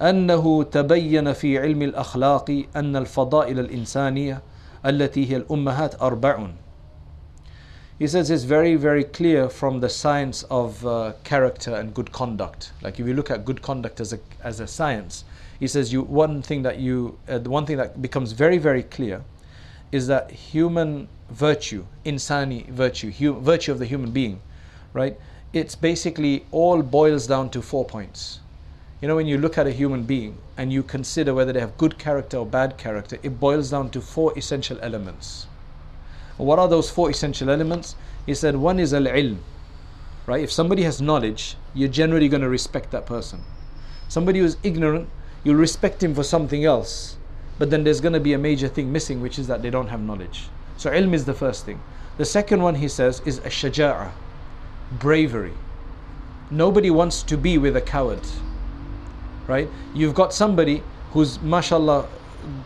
أنه 0.00 0.62
تبين 0.64 1.32
في 1.32 1.58
علم 1.58 1.82
الأخلاق 1.82 2.64
أن 2.76 2.96
الفضائل 2.96 3.58
الإنسانية 3.58 4.42
التي 4.86 5.30
هي 5.30 5.36
الأمهات 5.36 6.02
أربع 6.02 6.48
he 7.96 8.08
says 8.08 8.28
it's 8.28 8.42
very, 8.42 8.74
very 8.74 9.04
clear 9.04 9.48
from 9.48 9.78
the 9.78 9.88
science 9.88 10.42
of 10.50 10.84
uh, 10.84 11.12
character 11.22 11.72
and 11.72 11.94
good 11.94 12.10
conduct. 12.10 12.72
Like 12.82 12.98
if 12.98 13.06
you 13.06 13.14
look 13.14 13.30
at 13.30 13.44
good 13.44 13.62
conduct 13.62 14.00
as 14.00 14.12
a, 14.12 14.18
as 14.42 14.58
a 14.58 14.66
science, 14.66 15.24
he 15.60 15.68
says 15.68 15.92
you 15.92 16.02
one 16.02 16.42
thing 16.42 16.62
that 16.62 16.78
you 16.80 17.16
uh, 17.28 17.38
the 17.38 17.50
one 17.50 17.66
thing 17.66 17.76
that 17.76 18.02
becomes 18.02 18.32
very, 18.32 18.58
very 18.58 18.82
clear 18.82 19.22
is 19.92 20.08
that 20.08 20.32
human 20.32 21.06
virtue, 21.30 21.86
insani 22.04 22.68
virtue, 22.68 23.12
hu- 23.12 23.40
virtue 23.40 23.70
of 23.70 23.78
the 23.78 23.86
human 23.86 24.10
being, 24.10 24.40
right? 24.92 25.16
It's 25.52 25.76
basically 25.76 26.46
all 26.50 26.82
boils 26.82 27.28
down 27.28 27.50
to 27.50 27.62
four 27.62 27.84
points. 27.84 28.40
You 29.01 29.07
know, 29.07 29.15
when 29.15 29.27
you 29.27 29.37
look 29.37 29.57
at 29.57 29.65
a 29.65 29.71
human 29.71 30.03
being 30.03 30.37
and 30.57 30.73
you 30.73 30.83
consider 30.83 31.33
whether 31.33 31.53
they 31.53 31.61
have 31.61 31.77
good 31.77 31.97
character 31.97 32.37
or 32.37 32.45
bad 32.45 32.77
character, 32.77 33.17
it 33.23 33.39
boils 33.39 33.71
down 33.71 33.91
to 33.91 34.01
four 34.01 34.37
essential 34.37 34.77
elements. 34.81 35.47
What 36.35 36.59
are 36.59 36.67
those 36.67 36.89
four 36.89 37.09
essential 37.09 37.49
elements? 37.49 37.95
He 38.25 38.33
said 38.33 38.57
one 38.57 38.77
is 38.77 38.93
al-ilm. 38.93 39.37
Right? 40.25 40.43
If 40.43 40.51
somebody 40.51 40.83
has 40.83 41.01
knowledge, 41.01 41.55
you're 41.73 41.89
generally 41.89 42.27
going 42.27 42.41
to 42.41 42.49
respect 42.49 42.91
that 42.91 43.05
person. 43.05 43.41
Somebody 44.09 44.39
who's 44.39 44.57
ignorant, 44.63 45.07
you'll 45.45 45.55
respect 45.55 46.03
him 46.03 46.13
for 46.13 46.23
something 46.23 46.65
else. 46.65 47.17
But 47.57 47.69
then 47.69 47.83
there's 47.83 48.01
going 48.01 48.13
to 48.13 48.19
be 48.19 48.33
a 48.33 48.37
major 48.37 48.67
thing 48.67 48.91
missing, 48.91 49.21
which 49.21 49.39
is 49.39 49.47
that 49.47 49.61
they 49.61 49.69
don't 49.69 49.87
have 49.87 50.01
knowledge. 50.01 50.49
So 50.77 50.91
ilm 50.91 51.13
is 51.13 51.25
the 51.25 51.33
first 51.33 51.65
thing. 51.65 51.81
The 52.17 52.25
second 52.25 52.61
one 52.61 52.75
he 52.75 52.89
says 52.89 53.21
is 53.25 53.37
a 53.39 53.49
shaja'a, 53.49 54.11
bravery. 54.91 55.53
Nobody 56.51 56.89
wants 56.89 57.23
to 57.23 57.37
be 57.37 57.57
with 57.57 57.77
a 57.77 57.81
coward. 57.81 58.21
Right? 59.49 59.67
You've 59.95 60.13
got 60.13 60.31
somebody 60.31 60.83
who's 61.11 61.41
mashallah 61.41 62.07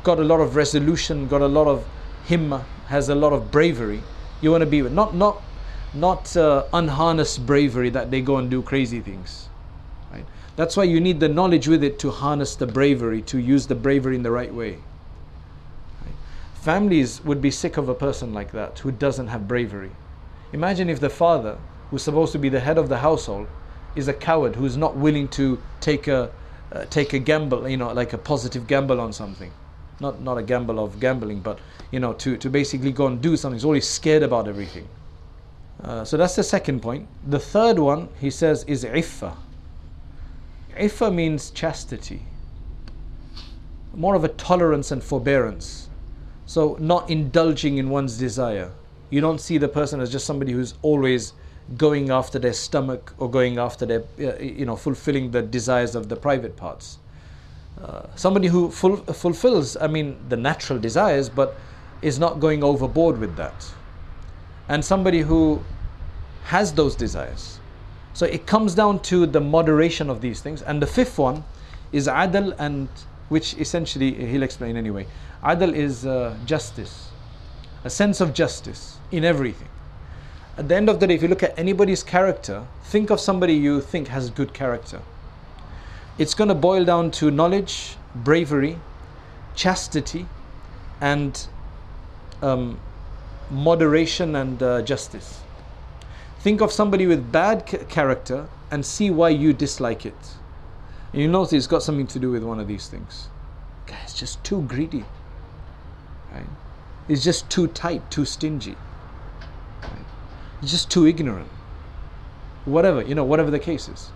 got 0.04 0.20
a 0.20 0.24
lot 0.24 0.42
of 0.42 0.58
resolution, 0.58 1.30
got 1.30 1.42
a 1.42 1.48
lot 1.48 1.66
of 1.66 1.88
himmah, 2.28 2.66
has 2.88 3.08
a 3.08 3.16
lot 3.16 3.32
of 3.32 3.52
bravery, 3.52 4.04
you 4.42 4.52
want 4.52 4.64
to 4.64 4.70
be 4.70 4.82
with. 4.82 4.92
Not 4.92 5.16
not 5.16 5.42
not 5.94 6.36
uh, 6.36 6.66
unharnessed 6.74 7.46
bravery 7.46 7.90
that 7.92 8.12
they 8.12 8.20
go 8.20 8.36
and 8.36 8.52
do 8.52 8.62
crazy 8.62 9.00
things. 9.00 9.48
Right? 10.12 10.26
That's 10.58 10.76
why 10.76 10.84
you 10.84 11.00
need 11.00 11.22
the 11.22 11.30
knowledge 11.30 11.70
with 11.70 11.86
it 11.86 12.00
to 12.00 12.12
harness 12.12 12.56
the 12.56 12.68
bravery, 12.68 13.22
to 13.24 13.38
use 13.40 13.66
the 13.68 13.76
bravery 13.76 14.16
in 14.16 14.24
the 14.24 14.32
right 14.32 14.54
way. 14.54 14.80
families 16.54 17.24
would 17.24 17.42
be 17.42 17.52
sick 17.52 17.78
of 17.78 17.88
a 17.90 17.96
person 17.96 18.34
like 18.34 18.52
that 18.52 18.80
who 18.80 18.92
doesn't 18.92 19.28
have 19.28 19.48
bravery. 19.48 19.92
Imagine 20.52 20.90
if 20.90 21.00
the 21.00 21.10
father, 21.10 21.58
who's 21.90 22.04
supposed 22.04 22.34
to 22.34 22.40
be 22.40 22.50
the 22.50 22.60
head 22.60 22.78
of 22.78 22.90
the 22.90 22.98
household, 22.98 23.48
is 23.96 24.08
a 24.08 24.14
coward 24.14 24.56
who's 24.56 24.76
not 24.78 24.96
willing 24.96 25.28
to 25.30 25.62
take 25.80 26.08
a 26.08 26.30
uh, 26.74 26.86
take 26.90 27.14
a 27.14 27.20
gamble, 27.20 27.70
you 27.70 27.78
know, 27.78 27.94
like 27.94 28.14
a 28.14 28.18
positive 28.18 28.68
gamble 28.68 29.00
on 29.00 29.14
something. 29.14 29.52
Not 30.00 30.22
not 30.22 30.38
a 30.38 30.44
gamble 30.44 30.84
of 30.84 31.00
gambling, 31.00 31.40
but 31.42 31.60
you 31.92 32.00
know, 32.00 32.14
to, 32.14 32.36
to 32.38 32.50
basically 32.50 32.92
go 32.92 33.08
and 33.08 33.22
do 33.22 33.38
something. 33.38 33.56
He's 33.56 33.66
always 33.66 33.88
scared 33.88 34.24
about 34.24 34.48
everything. 34.48 34.88
Uh, 35.84 36.04
so 36.04 36.18
that's 36.18 36.36
the 36.36 36.44
second 36.44 36.82
point. 36.82 37.08
The 37.28 37.40
third 37.40 37.78
one, 37.78 38.10
he 38.20 38.30
says, 38.30 38.64
is 38.64 38.84
iffa. 38.84 39.36
Iffa 40.76 41.14
means 41.14 41.52
chastity, 41.52 42.24
more 43.94 44.16
of 44.16 44.24
a 44.24 44.30
tolerance 44.30 44.92
and 44.92 45.04
forbearance. 45.04 45.90
So, 46.46 46.78
not 46.80 47.10
indulging 47.10 47.78
in 47.78 47.90
one's 47.90 48.18
desire. 48.18 48.72
You 49.10 49.22
don't 49.22 49.40
see 49.40 49.58
the 49.58 49.68
person 49.68 50.02
as 50.02 50.12
just 50.12 50.26
somebody 50.26 50.52
who's 50.52 50.74
always 50.82 51.34
going 51.78 52.10
after 52.10 52.40
their 52.40 52.54
stomach 52.54 53.14
or 53.18 53.30
going 53.30 53.58
after 53.58 53.86
their, 53.86 54.04
uh, 54.20 54.38
you 54.40 54.66
know, 54.66 54.76
fulfilling 54.76 55.32
the 55.32 55.42
desires 55.42 55.96
of 55.96 56.10
the 56.10 56.16
private 56.16 56.56
parts. 56.56 57.00
Uh, 57.82 58.04
somebody 58.16 58.48
who 58.48 58.70
ful- 58.70 58.98
fulfills, 58.98 59.76
I 59.78 59.88
mean, 59.88 60.18
the 60.30 60.38
natural 60.38 60.80
desires, 60.80 61.30
but 61.30 61.56
is 62.02 62.20
not 62.20 62.40
going 62.40 62.64
overboard 62.64 63.18
with 63.18 63.36
that. 63.38 63.74
And 64.70 64.84
somebody 64.84 65.22
who 65.22 65.64
has 66.44 66.74
those 66.74 66.96
desires. 66.96 67.60
So 68.14 68.26
it 68.26 68.46
comes 68.46 68.76
down 68.76 69.00
to 69.04 69.26
the 69.26 69.42
moderation 69.42 70.10
of 70.10 70.22
these 70.22 70.42
things. 70.42 70.62
And 70.62 70.82
the 70.82 70.88
fifth 70.88 71.18
one 71.18 71.44
is 71.92 72.08
adl, 72.08 72.56
and 72.60 72.88
which 73.30 73.56
essentially 73.56 74.14
he'll 74.14 74.44
explain 74.44 74.78
anyway. 74.78 75.08
Adl 75.44 75.74
is 75.74 76.06
uh, 76.06 76.38
justice, 76.46 77.10
a 77.84 77.90
sense 77.90 78.22
of 78.22 78.34
justice 78.34 78.98
in 79.12 79.26
everything. 79.26 79.70
At 80.56 80.70
the 80.70 80.76
end 80.76 80.88
of 80.88 81.00
the 81.00 81.08
day, 81.08 81.16
if 81.16 81.24
you 81.24 81.28
look 81.28 81.42
at 81.42 81.58
anybody's 81.58 82.04
character, 82.04 82.68
think 82.84 83.10
of 83.10 83.20
somebody 83.20 83.56
you 83.56 83.82
think 83.82 84.10
has 84.10 84.30
good 84.30 84.54
character. 84.54 85.02
It's 86.20 86.36
going 86.36 86.50
to 86.50 86.56
boil 86.56 86.86
down 86.86 87.10
to 87.12 87.32
knowledge, 87.32 87.98
bravery, 88.14 88.78
chastity, 89.56 90.28
and 91.02 91.48
um, 92.44 92.80
moderation 93.50 94.36
and 94.36 94.62
uh, 94.62 94.84
justice. 94.84 95.42
Think 96.40 96.62
of 96.62 96.72
somebody 96.72 97.08
with 97.08 97.32
bad 97.32 97.66
character 97.90 98.48
and 98.70 98.86
see 98.86 99.10
why 99.10 99.30
you 99.30 99.54
dislike 99.54 100.06
it. 100.06 100.36
And 101.14 101.22
you 101.22 101.28
notice 101.28 101.54
it's 101.54 101.68
got 101.68 101.82
something 101.82 102.08
to 102.08 102.20
do 102.20 102.30
with 102.30 102.44
one 102.44 102.60
of 102.60 102.68
these 102.68 102.88
things. 102.88 103.30
Guy 103.88 104.04
is 104.06 104.14
just 104.14 104.44
too 104.44 104.62
greedy. 104.64 105.06
Right? 106.32 106.46
He's 107.08 107.24
just 107.24 107.50
too 107.50 107.68
tight, 107.68 108.12
too 108.12 108.26
stingy 108.26 108.76
Right? 110.63 110.63
He's 110.63 110.71
just 110.71 110.91
too 110.91 111.07
ignorant. 111.07 111.49
Whatever, 112.65 113.03
you 113.03 113.15
know, 113.15 113.25
whatever 113.25 113.51
the 113.51 113.59
case 113.59 113.89
is. 113.89 114.11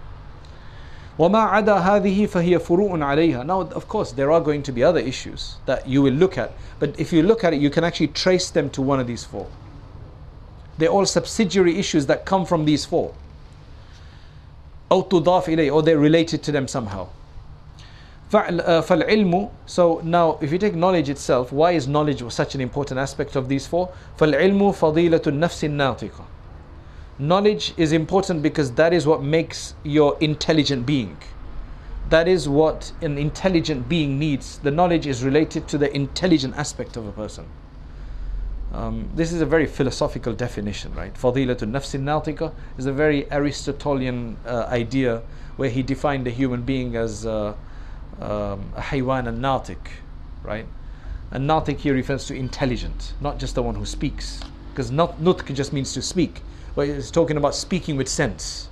وما 1.18 1.38
عدا 1.38 1.78
هذه 1.78 2.26
فهي 2.26 2.58
فروع 2.58 2.98
عليها. 2.98 3.46
Now, 3.46 3.60
of 3.60 3.86
course, 3.88 4.12
there 4.12 4.32
are 4.32 4.40
going 4.40 4.62
to 4.62 4.72
be 4.72 4.82
other 4.82 5.00
issues 5.00 5.56
that 5.66 5.86
you 5.86 6.02
will 6.02 6.14
look 6.14 6.38
at, 6.38 6.52
but 6.78 6.98
if 6.98 7.12
you 7.12 7.22
look 7.22 7.44
at 7.44 7.52
it, 7.52 7.60
you 7.60 7.70
can 7.70 7.84
actually 7.84 8.08
trace 8.08 8.50
them 8.50 8.70
to 8.70 8.82
one 8.82 8.98
of 8.98 9.06
these 9.06 9.24
four. 9.24 9.46
They're 10.78 10.88
all 10.88 11.06
subsidiary 11.06 11.78
issues 11.78 12.06
that 12.06 12.24
come 12.24 12.46
from 12.46 12.64
these 12.64 12.84
four. 12.84 13.14
أو 14.90 15.02
تضاف 15.08 15.48
إليه, 15.48 15.72
or 15.72 15.82
they're 15.82 15.98
related 15.98 16.42
to 16.42 16.52
them 16.52 16.66
somehow. 16.66 17.08
فالعلم 18.32 19.50
so 19.66 20.00
now 20.04 20.38
if 20.40 20.50
you 20.50 20.58
take 20.58 20.74
knowledge 20.74 21.10
itself 21.10 21.52
why 21.52 21.72
is 21.72 21.86
knowledge 21.86 22.24
such 22.32 22.54
an 22.54 22.62
important 22.62 22.98
aspect 22.98 23.36
of 23.36 23.46
these 23.46 23.66
four 23.66 23.90
فالعلم 24.18 24.72
فضيلة 24.72 25.20
النفس 25.26 25.64
الناطقة 25.64 26.24
knowledge 27.19 27.73
is 27.77 27.91
important 27.91 28.41
because 28.41 28.71
that 28.73 28.93
is 28.93 29.07
what 29.07 29.23
makes 29.23 29.73
your 29.83 30.17
intelligent 30.19 30.85
being 30.85 31.17
that 32.09 32.27
is 32.27 32.47
what 32.47 32.91
an 33.01 33.17
intelligent 33.17 33.89
being 33.89 34.17
needs 34.19 34.59
the 34.59 34.71
knowledge 34.71 35.07
is 35.07 35.23
related 35.23 35.67
to 35.67 35.77
the 35.77 35.93
intelligent 35.95 36.55
aspect 36.55 36.95
of 36.95 37.05
a 37.07 37.11
person 37.11 37.45
um, 38.73 39.09
this 39.15 39.31
is 39.31 39.41
a 39.41 39.45
very 39.45 39.65
philosophical 39.65 40.33
definition, 40.33 40.93
right? 40.93 41.13
Fadilatul 41.13 41.71
nafsin 41.71 42.03
natika 42.03 42.53
is 42.77 42.85
a 42.85 42.91
very 42.91 43.25
Aristotelian 43.31 44.37
uh, 44.45 44.65
idea 44.69 45.21
where 45.55 45.69
he 45.69 45.81
defined 45.81 46.25
the 46.25 46.31
human 46.31 46.61
being 46.61 46.95
as 46.95 47.25
uh, 47.25 47.55
um, 48.19 48.71
a 48.75 48.81
haywan 48.81 49.27
and 49.27 49.41
natik, 49.41 49.87
right? 50.43 50.65
And 51.31 51.49
natik 51.49 51.79
here 51.79 51.93
refers 51.93 52.25
to 52.27 52.35
intelligent, 52.35 53.13
not 53.21 53.39
just 53.39 53.55
the 53.55 53.63
one 53.63 53.75
who 53.75 53.85
speaks. 53.85 54.41
Because 54.71 54.91
nutk 54.91 55.51
just 55.55 55.73
means 55.73 55.93
to 55.93 56.01
speak, 56.01 56.41
but 56.76 56.88
it's 56.88 57.10
talking 57.10 57.36
about 57.36 57.54
speaking 57.54 57.96
with 57.96 58.08
sense. 58.08 58.68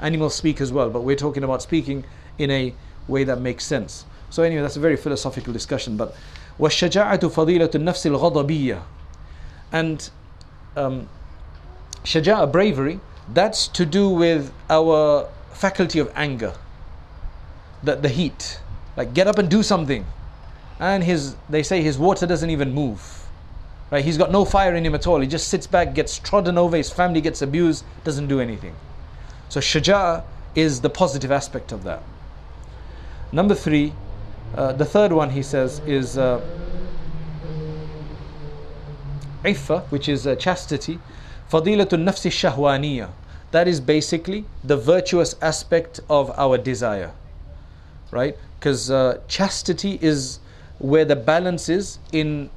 Animals 0.00 0.34
speak 0.34 0.60
as 0.60 0.72
well, 0.72 0.90
but 0.90 1.02
we're 1.02 1.16
talking 1.16 1.44
about 1.44 1.62
speaking 1.62 2.04
in 2.38 2.50
a 2.50 2.74
way 3.08 3.24
that 3.24 3.40
makes 3.40 3.64
sense. 3.64 4.04
So 4.30 4.42
anyway, 4.42 4.62
that's 4.62 4.76
a 4.76 4.80
very 4.80 4.96
philosophical 4.96 5.52
discussion. 5.52 5.96
But 5.96 6.14
والشجاعة 6.58 7.28
فضيلة 7.28 7.70
النفس 7.74 8.06
الغضبية 8.06 8.82
and 9.72 10.10
um, 10.76 11.08
shaja'a, 12.04 12.50
bravery, 12.50 13.00
that's 13.32 13.68
to 13.68 13.84
do 13.84 14.08
with 14.08 14.52
our 14.70 15.28
faculty 15.52 15.98
of 15.98 16.10
anger, 16.14 16.54
the, 17.82 17.96
the 17.96 18.08
heat. 18.08 18.60
Like, 18.96 19.14
get 19.14 19.26
up 19.26 19.38
and 19.38 19.48
do 19.48 19.62
something. 19.62 20.06
And 20.80 21.04
his, 21.04 21.36
they 21.48 21.62
say 21.62 21.82
his 21.82 21.98
water 21.98 22.26
doesn't 22.26 22.50
even 22.50 22.72
move. 22.72 23.21
Right? 23.93 24.03
He's 24.03 24.17
got 24.17 24.31
no 24.31 24.43
fire 24.43 24.73
in 24.73 24.83
him 24.83 24.95
at 24.95 25.05
all. 25.05 25.19
He 25.19 25.27
just 25.27 25.49
sits 25.49 25.67
back, 25.67 25.93
gets 25.93 26.17
trodden 26.17 26.57
over, 26.57 26.75
his 26.75 26.89
family 26.89 27.21
gets 27.21 27.43
abused, 27.43 27.85
doesn't 28.03 28.25
do 28.25 28.39
anything. 28.39 28.75
So, 29.49 29.59
shaja'a 29.59 30.23
is 30.55 30.81
the 30.81 30.89
positive 30.89 31.31
aspect 31.31 31.71
of 31.71 31.83
that. 31.83 32.01
Number 33.31 33.53
three, 33.53 33.93
uh, 34.55 34.71
the 34.71 34.85
third 34.85 35.13
one 35.13 35.29
he 35.29 35.43
says 35.43 35.79
is. 35.85 36.17
Uh, 36.17 36.41
iffa, 39.43 39.83
which 39.91 40.09
is 40.09 40.25
uh, 40.25 40.35
chastity, 40.37 40.97
fadilatun 41.51 42.03
nafsi 42.03 42.31
shahwaniya. 42.31 43.11
That 43.51 43.67
is 43.67 43.79
basically 43.79 44.45
the 44.63 44.75
virtuous 44.75 45.35
aspect 45.39 45.99
of 46.09 46.31
our 46.31 46.57
desire, 46.57 47.11
right? 48.09 48.35
Because 48.57 48.89
uh, 48.89 49.21
chastity 49.27 49.99
is 50.01 50.39
where 50.79 51.05
the 51.05 51.15
balance 51.15 51.69
is 51.69 51.99
in 52.11 52.49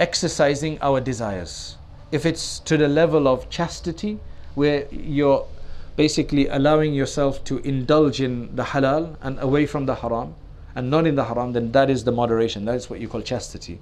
exercising 0.00 0.78
our 0.80 1.00
desires. 1.00 1.76
If 2.10 2.24
it's 2.24 2.58
to 2.60 2.76
the 2.76 2.88
level 2.88 3.28
of 3.28 3.50
chastity, 3.50 4.18
where 4.54 4.86
you're 4.90 5.46
basically 5.96 6.46
allowing 6.48 6.94
yourself 6.94 7.42
to 7.44 7.58
indulge 7.58 8.20
in 8.20 8.54
the 8.54 8.62
halal 8.62 9.16
and 9.20 9.38
away 9.40 9.66
from 9.66 9.86
the 9.86 9.96
haram, 9.96 10.34
and 10.74 10.90
not 10.90 11.06
in 11.06 11.16
the 11.16 11.24
haram, 11.24 11.52
then 11.52 11.72
that 11.72 11.90
is 11.90 12.04
the 12.04 12.12
moderation. 12.12 12.64
That 12.64 12.76
is 12.76 12.88
what 12.88 13.00
you 13.00 13.08
call 13.08 13.20
chastity. 13.22 13.80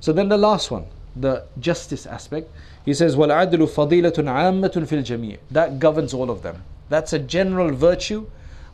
So 0.00 0.12
then 0.12 0.28
the 0.28 0.36
last 0.36 0.70
one, 0.70 0.86
the 1.14 1.44
justice 1.60 2.06
aspect, 2.06 2.50
he 2.84 2.92
says, 2.92 3.14
وَالْعَدْلُ 3.16 3.58
فَضِيلَةٌ 3.58 4.12
عَامَّةٌ 4.12 4.72
فِي 4.72 5.02
الْجَمِيعِ 5.02 5.38
That 5.50 5.78
governs 5.78 6.12
all 6.12 6.30
of 6.30 6.42
them. 6.42 6.62
That's 6.88 7.12
a 7.12 7.18
general 7.18 7.70
virtue 7.70 8.26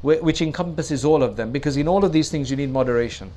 which 0.03 0.40
encompasses 0.40 1.05
all 1.05 1.23
of 1.23 1.37
them 1.37 1.53
because 1.53 1.77
in 1.77 1.87
all 1.87 2.05
of 2.05 2.12
these 2.12 2.31
things 2.31 2.51
you 2.51 2.57
need 2.57 2.70
moderation. 2.70 3.31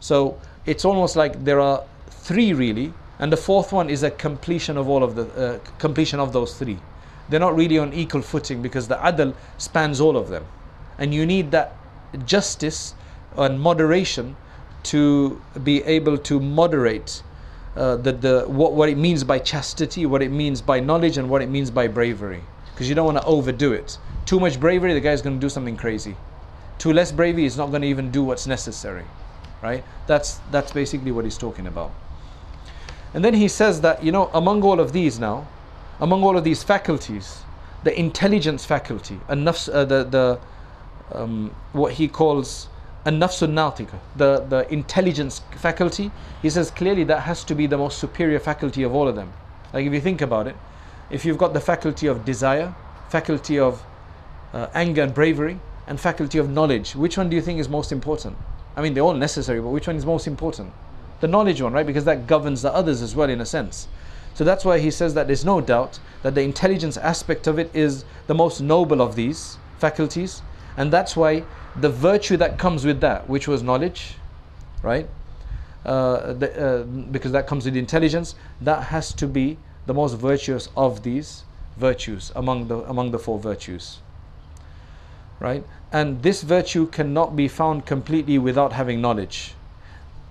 So 0.00 0.38
it's 0.66 0.84
almost 0.84 1.16
like 1.16 1.44
there 1.44 1.60
are 1.60 1.84
three 2.08 2.52
really, 2.52 2.92
and 3.18 3.32
the 3.32 3.36
fourth 3.36 3.72
one 3.72 3.90
is 3.90 4.02
a 4.02 4.10
completion 4.10 4.76
of 4.76 4.88
all 4.88 5.04
of 5.04 5.14
the 5.14 5.24
uh, 5.24 5.58
completion 5.78 6.18
of 6.18 6.32
those 6.32 6.58
three. 6.58 6.78
They're 7.28 7.40
not 7.40 7.54
really 7.54 7.78
on 7.78 7.92
equal 7.92 8.22
footing 8.22 8.60
because 8.60 8.88
the 8.88 8.96
adl 8.96 9.34
spans 9.58 10.00
all 10.00 10.16
of 10.16 10.28
them, 10.28 10.44
and 10.98 11.14
you 11.14 11.26
need 11.26 11.50
that 11.52 11.76
justice 12.24 12.94
and 13.36 13.60
moderation 13.60 14.36
to 14.82 15.40
be 15.62 15.82
able 15.84 16.18
to 16.18 16.40
moderate 16.40 17.22
uh, 17.76 17.96
the, 17.96 18.12
the, 18.12 18.44
what, 18.48 18.72
what 18.72 18.88
it 18.88 18.98
means 18.98 19.22
by 19.22 19.38
chastity, 19.38 20.06
what 20.06 20.22
it 20.22 20.30
means 20.30 20.60
by 20.60 20.80
knowledge, 20.80 21.18
and 21.18 21.28
what 21.30 21.42
it 21.42 21.48
means 21.48 21.70
by 21.70 21.86
bravery. 21.86 22.42
Because 22.72 22.88
you 22.88 22.94
don't 22.94 23.04
want 23.04 23.18
to 23.18 23.24
overdo 23.24 23.72
it. 23.72 23.98
Too 24.24 24.40
much 24.40 24.58
bravery, 24.58 24.94
the 24.94 25.00
guy's 25.00 25.22
going 25.22 25.36
to 25.36 25.40
do 25.40 25.48
something 25.48 25.76
crazy. 25.76 26.16
Too 26.78 26.92
less 26.92 27.12
bravery, 27.12 27.42
he's 27.42 27.56
not 27.56 27.70
going 27.70 27.82
to 27.82 27.88
even 27.88 28.10
do 28.10 28.24
what's 28.24 28.46
necessary. 28.46 29.04
Right? 29.62 29.84
That's, 30.06 30.40
that's 30.50 30.72
basically 30.72 31.12
what 31.12 31.24
he's 31.24 31.38
talking 31.38 31.66
about. 31.66 31.92
And 33.12 33.24
then 33.24 33.34
he 33.34 33.48
says 33.48 33.80
that, 33.80 34.02
you 34.04 34.12
know, 34.12 34.30
among 34.32 34.62
all 34.62 34.80
of 34.80 34.92
these 34.92 35.18
now, 35.18 35.46
among 36.00 36.22
all 36.22 36.36
of 36.36 36.44
these 36.44 36.62
faculties, 36.62 37.42
the 37.84 37.98
intelligence 37.98 38.64
faculty, 38.64 39.18
enough, 39.28 39.68
uh, 39.68 39.84
the, 39.84 40.04
the, 40.04 40.38
um, 41.12 41.54
what 41.72 41.92
he 41.92 42.08
calls 42.08 42.68
an-nafsun 43.04 43.54
the, 44.16 44.40
the 44.48 44.72
intelligence 44.72 45.40
faculty, 45.56 46.10
he 46.42 46.50
says 46.50 46.70
clearly 46.70 47.04
that 47.04 47.20
has 47.20 47.44
to 47.44 47.54
be 47.54 47.66
the 47.66 47.76
most 47.76 47.98
superior 47.98 48.38
faculty 48.38 48.82
of 48.82 48.94
all 48.94 49.08
of 49.08 49.16
them. 49.16 49.32
Like 49.72 49.86
if 49.86 49.92
you 49.92 50.00
think 50.00 50.20
about 50.20 50.46
it, 50.46 50.56
if 51.10 51.24
you've 51.24 51.38
got 51.38 51.54
the 51.54 51.60
faculty 51.60 52.06
of 52.06 52.24
desire, 52.24 52.74
faculty 53.08 53.58
of 53.58 53.82
uh, 54.52 54.68
anger 54.74 55.02
and 55.02 55.14
bravery, 55.14 55.58
and 55.86 55.98
faculty 55.98 56.38
of 56.38 56.48
knowledge, 56.48 56.94
which 56.94 57.18
one 57.18 57.28
do 57.28 57.36
you 57.36 57.42
think 57.42 57.58
is 57.58 57.68
most 57.68 57.90
important? 57.90 58.36
I 58.76 58.82
mean, 58.82 58.94
they're 58.94 59.02
all 59.02 59.14
necessary, 59.14 59.60
but 59.60 59.68
which 59.68 59.86
one 59.86 59.96
is 59.96 60.06
most 60.06 60.26
important? 60.26 60.72
the 61.20 61.28
knowledge 61.28 61.62
one, 61.62 61.72
right? 61.72 61.86
Because 61.86 62.04
that 62.04 62.26
governs 62.26 62.62
the 62.62 62.72
others 62.74 63.02
as 63.02 63.14
well, 63.14 63.30
in 63.30 63.40
a 63.40 63.46
sense. 63.46 63.88
So 64.34 64.44
that's 64.44 64.64
why 64.64 64.78
he 64.78 64.90
says 64.90 65.14
that 65.14 65.26
there's 65.26 65.44
no 65.44 65.60
doubt 65.60 65.98
that 66.22 66.34
the 66.34 66.42
intelligence 66.42 66.96
aspect 66.96 67.46
of 67.46 67.58
it 67.58 67.70
is 67.74 68.04
the 68.26 68.34
most 68.34 68.60
noble 68.60 69.02
of 69.02 69.16
these 69.16 69.58
faculties, 69.78 70.42
and 70.76 70.92
that's 70.92 71.16
why 71.16 71.44
the 71.76 71.90
virtue 71.90 72.36
that 72.38 72.58
comes 72.58 72.84
with 72.84 73.00
that, 73.00 73.28
which 73.28 73.46
was 73.46 73.62
knowledge, 73.62 74.16
right? 74.82 75.08
Uh, 75.84 76.32
the, 76.34 76.80
uh, 76.80 76.82
because 76.84 77.32
that 77.32 77.46
comes 77.46 77.64
with 77.64 77.76
intelligence, 77.76 78.34
that 78.60 78.84
has 78.84 79.12
to 79.14 79.26
be 79.26 79.58
the 79.86 79.94
most 79.94 80.14
virtuous 80.14 80.68
of 80.76 81.02
these 81.02 81.44
virtues 81.76 82.30
among 82.36 82.68
the 82.68 82.76
among 82.80 83.10
the 83.10 83.18
four 83.18 83.38
virtues. 83.38 84.00
Right? 85.38 85.64
And 85.92 86.22
this 86.22 86.42
virtue 86.42 86.86
cannot 86.86 87.34
be 87.34 87.48
found 87.48 87.84
completely 87.84 88.38
without 88.38 88.72
having 88.72 89.00
knowledge. 89.00 89.54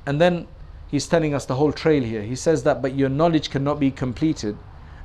And 0.05 0.19
then 0.19 0.47
he's 0.89 1.07
telling 1.07 1.33
us 1.33 1.45
the 1.45 1.55
whole 1.55 1.73
trail 1.73 2.01
here. 2.01 2.23
He 2.23 2.35
says 2.35 2.63
that 2.63 2.81
but 2.81 2.95
your 2.95 3.09
knowledge 3.09 3.49
cannot 3.49 3.79
be 3.79 3.91
completed 3.91 4.57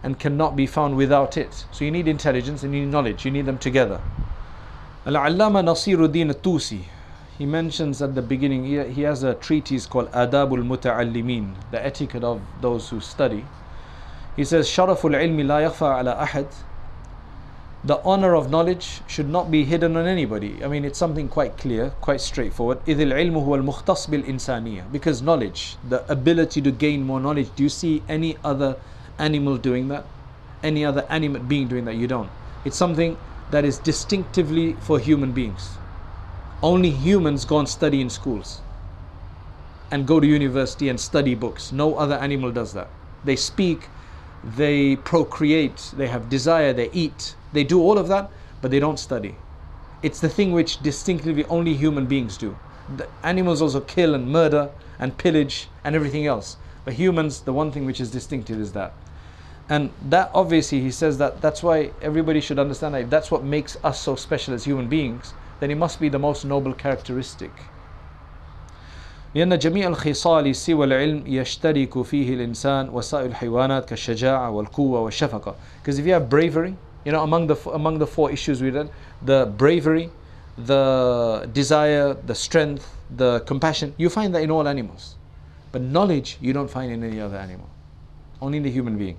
and 0.02 0.18
cannot 0.18 0.54
be 0.54 0.66
found 0.66 0.96
without 0.96 1.36
it. 1.36 1.64
So 1.72 1.84
you 1.84 1.90
need 1.90 2.06
intelligence 2.06 2.62
and 2.62 2.74
you 2.74 2.80
need 2.80 2.92
knowledge. 2.92 3.24
You 3.24 3.30
need 3.30 3.46
them 3.46 3.58
together. 3.58 4.00
Al-Allama 5.06 5.62
Nasiruddin 5.62 6.32
Tusi, 6.34 6.84
he 7.36 7.46
mentions 7.46 8.00
at 8.00 8.14
the 8.14 8.22
beginning, 8.22 8.64
he, 8.64 9.02
has 9.02 9.22
a 9.22 9.34
treatise 9.34 9.86
called 9.86 10.10
Adabul 10.12 10.64
Muta'allimin, 10.64 11.54
the 11.70 11.84
etiquette 11.84 12.22
of 12.22 12.40
those 12.60 12.88
who 12.88 13.00
study. 13.00 13.44
He 14.36 14.44
says, 14.44 14.68
Sharaful 14.68 15.14
ilmi 15.14 15.46
la 15.46 15.58
yakhfa 15.58 16.00
ala 16.00 16.26
ahad 16.26 16.46
The 17.83 18.01
honor 18.03 18.35
of 18.35 18.49
knowledge 18.49 19.01
should 19.07 19.29
not 19.29 19.49
be 19.49 19.63
hidden 19.63 19.95
on 19.95 20.05
anybody. 20.05 20.62
I 20.63 20.67
mean, 20.67 20.83
it's 20.83 20.99
something 20.99 21.29
quite 21.29 21.57
clear, 21.57 21.91
quite 22.01 22.19
straightforward. 22.19 22.79
إذ 22.85 22.99
العلم 22.99 23.38
هو 23.38 23.55
المختص 23.55 24.09
بالإنسانية. 24.09 24.91
Because 24.91 25.21
knowledge, 25.21 25.77
the 25.88 26.03
ability 26.12 26.62
to 26.62 26.71
gain 26.71 27.05
more 27.05 27.21
knowledge, 27.21 27.49
do 27.55 27.63
you 27.63 27.69
see 27.69 28.03
any 28.09 28.35
other 28.43 28.75
animal 29.17 29.57
doing 29.57 29.88
that? 29.88 30.05
Any 30.62 30.83
other 30.83 31.05
animate 31.09 31.47
being 31.47 31.69
doing 31.69 31.85
that? 31.85 31.95
You 31.95 32.07
don't. 32.07 32.29
It's 32.65 32.75
something 32.75 33.17
that 33.49 33.63
is 33.63 33.77
distinctively 33.79 34.73
for 34.73 34.99
human 34.99 35.31
beings. 35.31 35.77
Only 36.62 36.89
humans 36.89 37.45
go 37.45 37.59
and 37.59 37.69
study 37.69 38.01
in 38.01 38.09
schools 38.09 38.59
and 39.89 40.05
go 40.05 40.19
to 40.19 40.27
university 40.27 40.89
and 40.89 40.99
study 40.99 41.33
books. 41.33 41.71
No 41.71 41.95
other 41.95 42.15
animal 42.15 42.51
does 42.51 42.73
that. 42.73 42.89
They 43.23 43.38
speak, 43.38 43.88
they 44.43 44.97
procreate, 44.97 45.93
they 45.95 46.07
have 46.07 46.29
desire, 46.29 46.73
they 46.73 46.89
eat, 46.91 47.35
they 47.53 47.63
do 47.63 47.81
all 47.81 47.97
of 47.97 48.07
that, 48.07 48.29
but 48.62 48.71
they 48.71 48.79
don't 48.79 48.99
study. 48.99 49.35
It's 50.01 50.19
the 50.19 50.29
thing 50.29 50.51
which 50.51 50.81
distinctively 50.81 51.45
only 51.45 51.73
human 51.73 52.05
beings 52.05 52.38
do. 52.38 52.55
The 52.95 53.07
animals 53.23 53.62
also 53.62 53.81
kill 53.81 54.15
and 54.15 54.27
murder 54.27 54.69
and 54.97 55.17
pillage 55.17 55.67
and 55.83 55.95
everything 55.95 56.25
else. 56.25 56.57
But 56.85 56.93
humans, 56.93 57.41
the 57.41 57.53
one 57.53 57.71
thing 57.71 57.85
which 57.85 57.99
is 57.99 58.09
distinctive 58.09 58.59
is 58.59 58.71
that. 58.73 58.93
And 59.69 59.91
that 60.09 60.31
obviously, 60.33 60.81
he 60.81 60.89
says 60.89 61.17
that 61.19 61.41
that's 61.41 61.62
why 61.62 61.91
everybody 62.01 62.41
should 62.41 62.57
understand 62.57 62.95
that 62.95 63.01
if 63.01 63.09
that's 63.09 63.29
what 63.29 63.43
makes 63.43 63.77
us 63.83 63.99
so 63.99 64.15
special 64.15 64.53
as 64.53 64.63
human 64.63 64.88
beings, 64.88 65.33
then 65.59 65.69
it 65.69 65.75
must 65.75 65.99
be 65.99 66.09
the 66.09 66.17
most 66.17 66.45
noble 66.45 66.73
characteristic. 66.73 67.51
لأن 69.35 69.59
جميع 69.59 69.88
الخصال 69.88 70.55
سوى 70.55 70.85
العلم 70.85 71.23
يشترك 71.27 72.01
فيه 72.01 72.33
الإنسان 72.33 72.89
وسائر 72.89 73.25
الحيوانات 73.25 73.85
كالشجاعة 73.85 74.49
والقوة 74.49 74.99
والشفقة. 74.99 75.55
Because 75.81 75.99
if 75.99 76.05
you 76.07 76.13
have 76.13 76.29
bravery, 76.29 76.75
you 77.05 77.12
know, 77.12 77.23
among 77.23 77.47
the 77.47 77.55
among 77.71 77.99
the 77.99 78.07
four 78.07 78.31
issues 78.31 78.62
we 78.62 78.69
read, 78.69 78.89
the 79.21 79.51
bravery, 79.57 80.09
the 80.57 81.49
desire, 81.53 82.13
the 82.13 82.35
strength, 82.35 82.95
the 83.15 83.39
compassion, 83.41 83.93
you 83.97 84.09
find 84.09 84.35
that 84.35 84.41
in 84.41 84.51
all 84.51 84.67
animals. 84.67 85.15
But 85.71 85.81
knowledge 85.81 86.38
you 86.41 86.51
don't 86.53 86.69
find 86.69 86.91
in 86.91 87.03
any 87.03 87.19
other 87.19 87.38
animal, 87.38 87.69
only 88.41 88.57
in 88.57 88.63
the 88.63 88.71
human 88.71 88.97
being. 88.97 89.17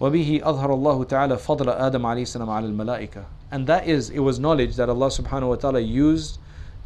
وبه 0.00 0.40
أظهر 0.44 0.74
الله 0.74 1.04
تعالى 1.04 1.38
فضل 1.38 1.68
آدم 1.68 2.06
عليه 2.06 2.22
السلام 2.22 2.50
على 2.50 2.66
الملائكة 2.66 3.24
and 3.50 3.66
that 3.66 3.86
is 3.86 4.10
it 4.10 4.20
was 4.20 4.38
knowledge 4.38 4.76
that 4.76 4.88
Allah 4.88 5.08
subhanahu 5.08 5.48
wa 5.48 5.54
ta'ala 5.56 5.80
used 5.80 6.38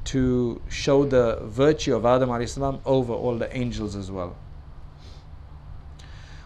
to 0.05 0.61
show 0.69 1.05
the 1.05 1.39
virtue 1.43 1.95
of 1.95 2.07
Adam 2.07 2.31
عليه 2.31 2.45
السلام 2.45 2.81
over 2.87 3.13
all 3.13 3.37
the 3.37 3.55
angels 3.55 3.95
as 3.97 4.11
well 4.11 4.35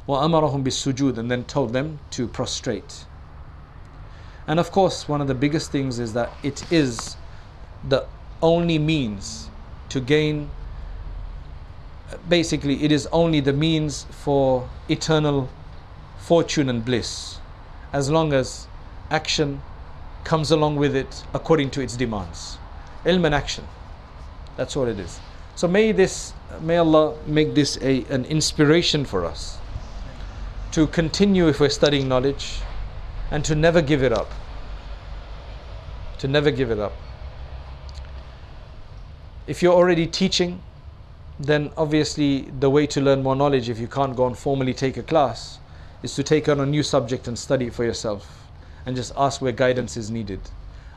وأمرهم 0.09 0.63
بالسجود 0.63 1.19
and 1.19 1.31
then 1.31 1.45
told 1.45 1.73
them 1.73 1.99
to 2.11 2.27
prostrate 2.29 3.05
and 4.47 4.61
of 4.61 4.71
course 4.71 5.09
one 5.09 5.21
of 5.21 5.27
the 5.27 5.35
biggest 5.35 5.73
things 5.73 5.99
is 5.99 6.13
that 6.13 6.31
it 6.43 6.71
is 6.73 7.17
the 7.89 8.05
only 8.43 8.79
means 8.79 9.51
to 9.89 10.01
gain 10.01 10.49
basically 12.29 12.85
it 12.85 12.93
is 12.93 13.09
only 13.13 13.41
the 13.41 13.53
means 13.53 14.07
for 14.11 14.69
eternal 14.89 15.49
fortune 16.19 16.69
and 16.69 16.85
bliss 16.85 17.39
as 17.93 18.11
long 18.11 18.33
as 18.33 18.67
action 19.11 19.61
comes 20.25 20.51
along 20.51 20.77
with 20.77 20.97
it 20.97 21.25
according 21.33 21.71
to 21.71 21.81
its 21.81 21.97
demands. 21.97 22.59
Ilm 23.05 23.25
and 23.25 23.35
action. 23.35 23.65
That's 24.57 24.77
all 24.77 24.87
it 24.87 24.99
is. 24.99 25.21
So 25.55 25.69
may 25.69 25.93
this 25.93 26.33
may 26.61 26.77
Allah 26.77 27.15
make 27.27 27.55
this 27.55 27.79
a 27.81 28.05
an 28.11 28.25
inspiration 28.25 29.05
for 29.05 29.25
us 29.25 29.59
to 30.72 30.88
continue 30.88 31.48
if 31.48 31.60
we're 31.60 31.70
studying 31.70 32.08
knowledge 32.08 32.62
and 33.30 33.44
to 33.46 33.56
never 33.56 33.82
give 33.82 34.04
it 34.04 34.14
up. 34.14 34.30
To 36.20 36.28
never 36.28 36.52
give 36.52 36.72
it 36.72 36.80
up. 36.80 36.94
If 39.48 39.62
you're 39.62 39.74
already 39.74 40.08
teaching, 40.08 40.62
then 41.40 41.72
obviously 41.76 42.42
the 42.60 42.70
way 42.70 42.88
to 42.88 43.02
learn 43.02 43.24
more 43.24 43.36
knowledge 43.36 43.70
if 43.70 43.80
you 43.80 43.88
can't 43.88 44.16
go 44.16 44.28
and 44.28 44.38
formally 44.38 44.74
take 44.74 44.98
a 44.98 45.04
class 45.04 45.60
is 46.04 46.16
to 46.16 46.24
take 46.24 46.48
on 46.48 46.60
a 46.60 46.66
new 46.66 46.84
subject 46.84 47.28
and 47.28 47.38
study 47.38 47.68
it 47.68 47.74
for 47.74 47.84
yourself 47.84 48.48
and 48.86 48.96
just 48.96 49.12
ask 49.18 49.42
where 49.42 49.52
guidance 49.52 49.98
is 49.98 50.10
needed. 50.10 50.40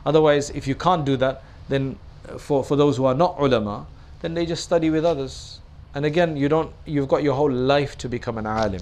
Otherwise, 0.05 0.51
if 0.51 0.67
you 0.67 0.75
can't 0.75 1.05
do 1.05 1.17
that, 1.17 1.43
then 1.67 1.97
uh, 2.29 2.37
for, 2.37 2.63
for 2.63 2.75
those 2.75 2.97
who 2.97 3.05
are 3.05 3.13
not 3.13 3.35
ulama, 3.39 3.85
then 4.21 4.33
they 4.33 4.45
just 4.45 4.63
study 4.63 4.89
with 4.89 5.03
others. 5.03 5.59
And 5.93 6.05
again, 6.05 6.37
you 6.37 6.49
don't 6.49 6.73
you've 6.85 7.07
got 7.07 7.23
your 7.23 7.35
whole 7.35 7.51
life 7.51 7.97
to 7.99 8.09
become 8.09 8.37
an 8.37 8.45
alim 8.45 8.81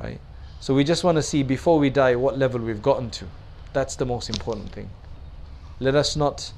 Right? 0.00 0.20
So 0.60 0.74
we 0.74 0.84
just 0.84 1.04
want 1.04 1.16
to 1.16 1.22
see 1.22 1.42
before 1.42 1.78
we 1.78 1.90
die 1.90 2.16
what 2.16 2.38
level 2.38 2.60
we've 2.60 2.82
gotten 2.82 3.10
to. 3.10 3.26
That's 3.72 3.96
the 3.96 4.06
most 4.06 4.28
important 4.28 4.72
thing. 4.72 4.90
Let 5.80 5.94
us 5.94 6.16
not 6.16 6.52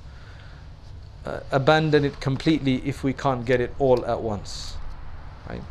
uh, 1.26 1.40
abandon 1.50 2.04
it 2.04 2.20
completely 2.20 2.76
if 2.84 3.02
we 3.02 3.12
can't 3.12 3.44
get 3.44 3.60
it 3.60 3.74
all 3.78 4.04
at 4.06 4.20
once. 4.20 4.76
Right? 5.48 5.62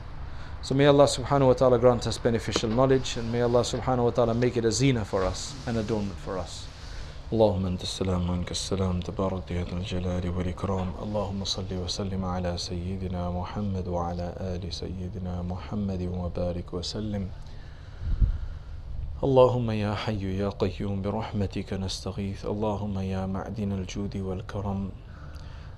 So 0.61 0.75
may 0.75 0.85
Allah 0.85 1.05
subhanahu 1.05 1.47
wa 1.47 1.53
ta'ala 1.53 1.79
grant 1.79 2.07
us 2.07 2.17
beneficial 2.17 2.69
knowledge 2.69 3.15
and 3.15 3.31
may 3.31 3.41
Allah 3.41 3.61
subhanahu 3.61 4.03
wa 4.03 4.09
ta'ala 4.09 4.33
make 4.33 4.57
it 4.57 4.65
a 4.65 4.71
zina 4.71 5.05
for 5.05 5.23
us, 5.23 5.55
an 5.65 5.77
adornment 5.77 6.17
for 6.19 6.37
us. 6.37 6.67
اللهم 7.33 7.65
انت 7.65 7.83
السلام 7.83 8.29
وانك 8.29 8.51
السلام 8.51 8.99
تبارك 8.99 9.51
يا 9.51 9.63
ذا 9.63 9.77
الجلال 9.77 10.29
والاكرام 10.29 10.91
اللهم 11.03 11.43
صل 11.43 11.67
وسلم 11.73 12.25
على 12.25 12.57
سيدنا 12.57 13.31
محمد 13.31 13.87
وعلى 13.87 14.33
ال 14.39 14.73
سيدنا 14.73 15.41
محمد 15.41 16.01
وبارك 16.01 16.73
وسلم 16.73 17.27
اللهم 19.22 19.70
يا 19.70 19.94
حي 19.94 20.38
يا 20.38 20.48
قيوم 20.48 21.02
برحمتك 21.02 21.72
نستغيث. 21.72 22.46
اللهم 22.46 22.98
يا 22.98 23.26
معدن 23.26 23.72
الجود 23.72 24.16
والكرم 24.16 24.90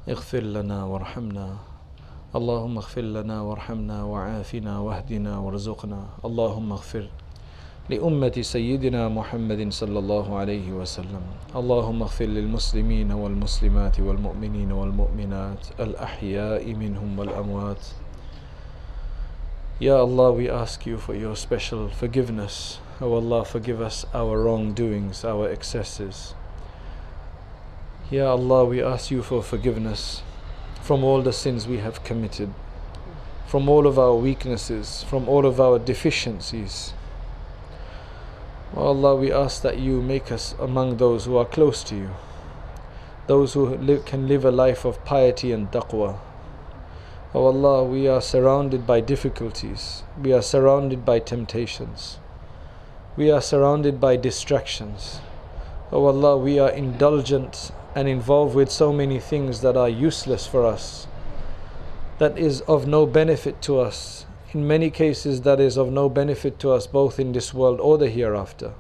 اغفر 0.09 0.41
لنا 0.41 0.85
وارحمنا. 0.85 1.49
اللهم 2.35 2.75
اغفر 2.79 3.01
لنا 3.01 3.37
وارحمنا 3.41 4.05
وعافنا 4.05 4.79
واهدنا 4.79 5.39
وارزقنا. 5.39 6.01
اللهم 6.25 6.73
اغفر 6.73 7.05
لأمة 7.91 8.37
سيدنا 8.41 9.09
محمد 9.09 9.73
صلى 9.73 9.99
الله 9.99 10.27
عليه 10.37 10.73
وسلم. 10.73 11.25
اللهم 11.57 12.03
اغفر 12.03 12.25
للمسلمين 12.25 13.13
والمسلمات 13.13 14.01
والمؤمنين 14.01 14.73
والمؤمنات 14.73 15.63
الأحياء 15.81 16.65
منهم 16.75 17.19
والأموات. 17.19 17.85
Ya 19.81 19.97
Allah, 19.97 20.31
we 20.31 20.49
ask 20.49 20.87
you 20.87 20.99
for 20.99 21.15
your 21.17 21.35
special 21.35 21.89
forgiveness. 21.89 22.79
O 23.01 23.07
oh 23.07 23.15
Allah, 23.15 23.45
forgive 23.45 23.81
us 23.81 24.07
our 24.15 24.41
wrongdoings, 24.41 25.25
our 25.25 25.51
excesses. 25.51 26.35
Ya 28.09 28.31
Allah, 28.31 28.65
we 28.67 28.81
ask 28.81 29.11
you 29.11 29.21
for 29.21 29.43
forgiveness 29.43 30.23
from 30.81 31.03
all 31.03 31.23
the 31.23 31.33
sins 31.33 31.67
we 31.67 31.79
have 31.79 32.05
committed, 32.05 32.55
from 33.49 33.69
all 33.69 33.89
of 33.89 33.99
our 33.99 34.15
weaknesses, 34.15 35.03
from 35.03 35.29
all 35.29 35.45
of 35.45 35.61
our 35.61 35.81
deficiencies. 35.81 36.95
Oh 38.77 38.95
Allah, 38.95 39.17
we 39.17 39.33
ask 39.33 39.61
that 39.63 39.79
you 39.79 40.01
make 40.01 40.31
us 40.31 40.55
among 40.61 40.99
those 40.99 41.25
who 41.25 41.37
are 41.37 41.45
close 41.45 41.83
to 41.85 41.97
you, 41.97 42.11
those 43.27 43.55
who 43.55 43.75
live, 43.75 44.05
can 44.05 44.29
live 44.29 44.45
a 44.45 44.53
life 44.53 44.85
of 44.85 45.05
piety 45.05 45.51
and 45.51 45.69
taqwa. 45.73 46.21
Oh 47.35 47.47
Allah, 47.47 47.83
we 47.83 48.07
are 48.07 48.21
surrounded 48.21 48.87
by 48.87 49.01
difficulties, 49.01 50.05
we 50.23 50.33
are 50.33 50.43
surrounded 50.43 51.05
by 51.05 51.19
temptations, 51.19 52.19
we 53.17 53.31
are 53.31 53.41
surrounded 53.41 54.01
by 54.01 54.17
distractions. 54.17 55.21
Oh 55.91 56.05
Allah, 56.07 56.37
we 56.39 56.59
are 56.61 56.71
indulgent 56.71 57.73
and 57.95 58.09
involved 58.09 58.55
with 58.55 58.71
so 58.71 58.93
many 58.93 59.19
things 59.19 59.63
that 59.63 59.77
are 59.77 59.89
useless 59.89 60.47
for 60.47 60.65
us. 60.65 61.09
that 62.19 62.39
is 62.39 62.61
of 62.63 62.87
no 62.87 63.07
benefit 63.07 63.61
to 63.63 63.81
us. 63.81 64.27
In 64.53 64.67
many 64.67 64.91
cases, 64.91 65.41
that 65.41 65.59
is 65.59 65.77
of 65.77 65.91
no 65.91 66.09
benefit 66.09 66.59
to 66.61 66.71
us 66.71 66.87
both 66.87 67.19
in 67.19 67.33
this 67.33 67.53
world 67.53 67.81
or 67.81 67.99
the 67.99 68.09
hereafter. 68.09 68.75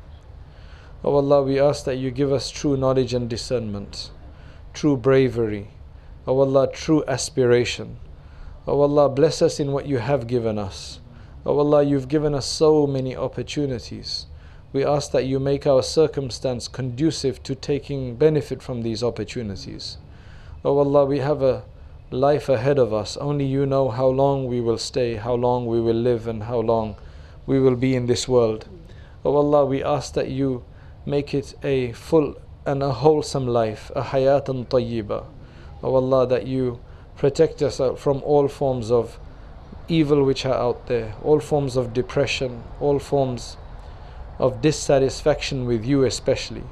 O 1.02 1.10
oh 1.10 1.16
Allah, 1.16 1.42
we 1.42 1.58
ask 1.60 1.84
that 1.84 1.96
you 1.96 2.10
give 2.10 2.32
us 2.32 2.48
true 2.50 2.76
knowledge 2.76 3.12
and 3.12 3.28
discernment, 3.28 4.10
true 4.72 4.96
bravery, 4.96 5.68
oh 6.26 6.38
Allah, 6.38 6.68
true 6.72 7.02
aspiration. 7.08 7.96
O 8.66 8.72
oh 8.72 8.80
Allah, 8.80 9.10
bless 9.10 9.42
us 9.42 9.60
in 9.60 9.72
what 9.72 9.84
you 9.86 9.98
have 9.98 10.26
given 10.26 10.58
us. 10.58 11.00
O 11.44 11.58
Allah, 11.58 11.82
you've 11.82 12.08
given 12.08 12.34
us 12.34 12.46
so 12.46 12.86
many 12.86 13.14
opportunities. 13.14 14.24
We 14.72 14.82
ask 14.84 15.10
that 15.12 15.26
you 15.26 15.38
make 15.38 15.66
our 15.66 15.82
circumstance 15.82 16.66
conducive 16.66 17.42
to 17.42 17.54
taking 17.54 18.16
benefit 18.16 18.62
from 18.62 18.82
these 18.82 19.02
opportunities. 19.02 19.98
O 20.64 20.78
Allah, 20.78 21.04
we 21.04 21.18
have 21.18 21.42
a 21.42 21.64
life 22.10 22.48
ahead 22.48 22.78
of 22.78 22.94
us. 22.94 23.18
Only 23.18 23.44
you 23.44 23.66
know 23.66 23.90
how 23.90 24.06
long 24.06 24.46
we 24.46 24.62
will 24.62 24.78
stay, 24.78 25.16
how 25.16 25.34
long 25.34 25.66
we 25.66 25.78
will 25.80 25.94
live, 25.96 26.26
and 26.26 26.44
how 26.44 26.60
long 26.60 26.96
we 27.46 27.60
will 27.60 27.76
be 27.76 27.94
in 27.94 28.06
this 28.06 28.26
world. 28.26 28.66
O 29.26 29.36
Allah, 29.36 29.66
we 29.66 29.82
ask 29.84 30.14
that 30.14 30.28
you 30.30 30.64
make 31.04 31.34
it 31.34 31.54
a 31.62 31.92
full 31.92 32.36
and 32.64 32.82
a 32.82 32.92
wholesome 32.92 33.46
life, 33.46 33.90
a 33.94 34.02
hayatan 34.02 34.66
tayyiba. 34.68 35.26
O 35.82 35.94
Allah, 35.94 36.26
that 36.26 36.46
you 36.46 36.80
protect 37.16 37.62
us 37.62 37.80
from 38.00 38.22
all 38.22 38.48
forms 38.48 38.90
of 38.90 39.18
evil 39.88 40.24
which 40.24 40.46
are 40.46 40.54
out 40.54 40.86
there, 40.86 41.14
all 41.22 41.40
forms 41.40 41.76
of 41.76 41.92
depression, 41.92 42.62
all 42.80 42.98
forms 42.98 43.56
of 44.38 44.60
dissatisfaction 44.60 45.66
with 45.66 45.84
you, 45.84 46.04
especially. 46.04 46.64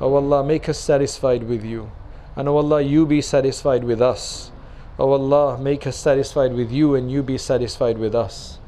O 0.00 0.14
Allah, 0.14 0.44
make 0.44 0.68
us 0.68 0.78
satisfied 0.78 1.44
with 1.44 1.64
you. 1.64 1.90
And 2.34 2.48
O 2.48 2.56
Allah, 2.56 2.82
you 2.82 3.06
be 3.06 3.22
satisfied 3.22 3.84
with 3.84 4.02
us. 4.02 4.50
O 4.98 5.10
Allah, 5.12 5.58
make 5.58 5.86
us 5.86 5.96
satisfied 5.96 6.52
with 6.52 6.70
you 6.70 6.94
and 6.94 7.10
you 7.10 7.22
be 7.22 7.38
satisfied 7.38 7.98
with 7.98 8.14
us. 8.14 8.58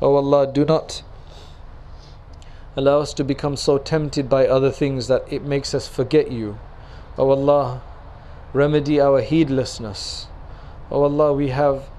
O 0.00 0.14
Allah, 0.16 0.50
do 0.50 0.64
not 0.64 1.02
allow 2.76 3.00
us 3.00 3.12
to 3.14 3.24
become 3.24 3.56
so 3.56 3.76
tempted 3.76 4.28
by 4.28 4.46
other 4.46 4.70
things 4.70 5.08
that 5.08 5.30
it 5.30 5.42
makes 5.42 5.74
us 5.74 5.88
forget 5.88 6.30
you. 6.30 6.58
O 7.18 7.30
Allah, 7.30 7.82
remedy 8.52 9.00
our 9.00 9.20
heedlessness. 9.20 10.28
O 10.90 11.02
Allah, 11.02 11.34
we 11.34 11.48
have 11.48 11.90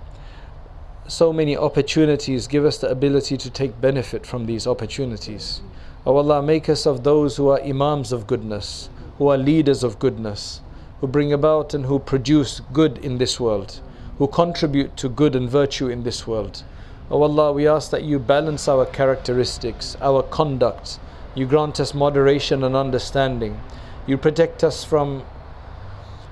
so 1.08 1.32
many 1.32 1.56
opportunities. 1.56 2.48
Give 2.48 2.66
us 2.66 2.80
the 2.80 2.90
ability 2.90 3.38
to 3.38 3.50
take 3.50 3.80
benefit 3.80 4.26
from 4.26 4.48
these 4.48 4.66
opportunities. 4.66 5.62
O 6.06 6.18
Allah, 6.18 6.42
make 6.42 6.68
us 6.70 6.88
of 6.88 7.04
those 7.04 7.38
who 7.38 7.50
are 7.50 7.62
imams 7.62 8.12
of 8.12 8.26
goodness, 8.26 8.90
who 9.20 9.28
are 9.28 9.38
leaders 9.38 9.84
of 9.84 10.00
goodness, 10.00 10.62
who 11.02 11.08
bring 11.08 11.32
about 11.32 11.74
and 11.74 11.86
who 11.86 12.00
produce 12.00 12.62
good 12.74 12.98
in 13.00 13.20
this 13.20 13.40
world, 13.40 13.80
who 14.18 14.28
contribute 14.28 14.98
to 14.98 15.08
good 15.08 15.36
and 15.36 15.50
virtue 15.50 15.88
in 15.88 16.04
this 16.04 16.26
world. 16.26 16.64
O 17.12 17.22
Allah, 17.22 17.54
we 17.54 17.68
ask 17.68 17.92
that 17.92 18.04
you 18.04 18.18
balance 18.18 18.68
our 18.68 18.86
characteristics, 18.86 19.98
our 20.02 20.24
conduct. 20.24 21.00
You 21.36 21.46
grant 21.46 21.80
us 21.80 21.94
moderation 21.94 22.64
and 22.64 22.76
understanding. 22.76 23.60
You 24.08 24.18
protect 24.18 24.64
us 24.64 24.84
from 24.84 25.24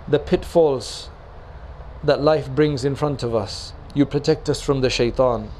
the 0.07 0.19
pitfalls 0.19 1.09
that 2.07 2.21
life 2.21 2.49
brings 2.49 2.85
in 2.85 2.95
front 2.95 3.21
of 3.21 3.35
us. 3.35 3.73
You 3.93 4.05
protect 4.05 4.49
us 4.49 4.61
from 4.61 4.79
the 4.79 4.89
shaitan. 4.89 5.51